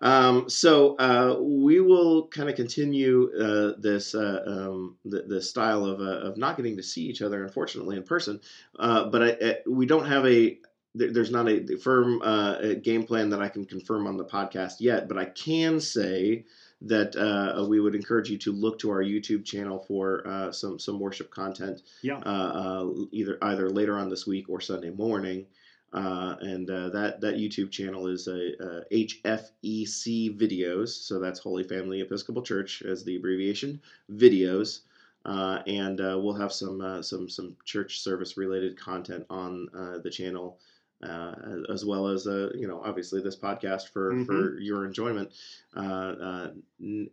[0.00, 5.84] Um, so uh, we will kind of continue uh, this uh, um, the, the style
[5.84, 8.40] of, uh, of not getting to see each other, unfortunately, in person.
[8.78, 10.58] Uh, but I, I, we don't have a
[10.94, 14.24] there- there's not a firm uh, a game plan that I can confirm on the
[14.24, 15.08] podcast yet.
[15.08, 16.44] But I can say
[16.82, 20.78] that uh, we would encourage you to look to our YouTube channel for uh, some
[20.78, 22.18] some worship content Yeah.
[22.24, 25.46] uh, uh, either either later on this week or Sunday morning.
[25.92, 31.64] Uh, and uh, that that YouTube channel is a, uh HFEC videos, so that's Holy
[31.64, 33.80] Family Episcopal Church as the abbreviation
[34.12, 34.80] videos,
[35.24, 39.98] uh, and uh, we'll have some uh, some some church service related content on uh,
[39.98, 40.58] the channel,
[41.02, 41.34] uh,
[41.72, 45.32] as well as uh, you know obviously this podcast for for your enjoyment
[45.76, 46.50] uh, uh,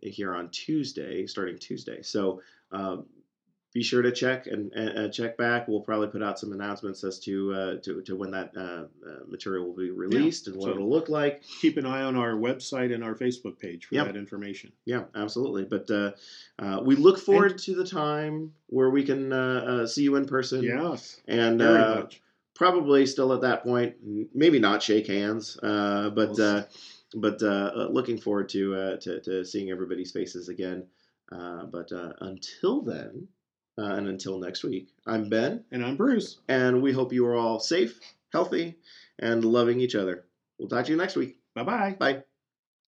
[0.02, 2.02] here on Tuesday, starting Tuesday.
[2.02, 2.42] So.
[2.70, 2.98] Uh,
[3.74, 5.68] be sure to check and, and uh, check back.
[5.68, 8.54] We'll probably put out some announcements as to uh, to, to when that
[9.28, 11.42] material will be released and what so- it'll look like.
[11.60, 14.06] Keep an eye on our website and our Facebook page for Yep.
[14.06, 14.72] that information.
[14.86, 15.64] Yeah, absolutely.
[15.64, 16.12] But uh,
[16.58, 20.62] uh, we look forward to the time where we can see you in person.
[20.62, 21.20] Yes.
[21.28, 22.22] and Very uh, much.
[22.58, 23.94] Probably still at that point,
[24.34, 26.64] maybe not shake hands, uh, but We'll uh,
[27.14, 30.86] but uh, uh, looking forward to, uh, to to seeing everybody's faces again.
[31.32, 33.28] Uh, but uh, until then,
[33.78, 35.64] uh, and until next week, I'm Ben.
[35.70, 36.38] And I'm Bruce.
[36.48, 38.00] and we hope you are all safe,
[38.32, 38.76] healthy,
[39.18, 40.24] and loving each other.
[40.58, 41.38] We'll talk to you next week.
[41.54, 41.96] Bye bye.
[41.98, 42.22] Bye.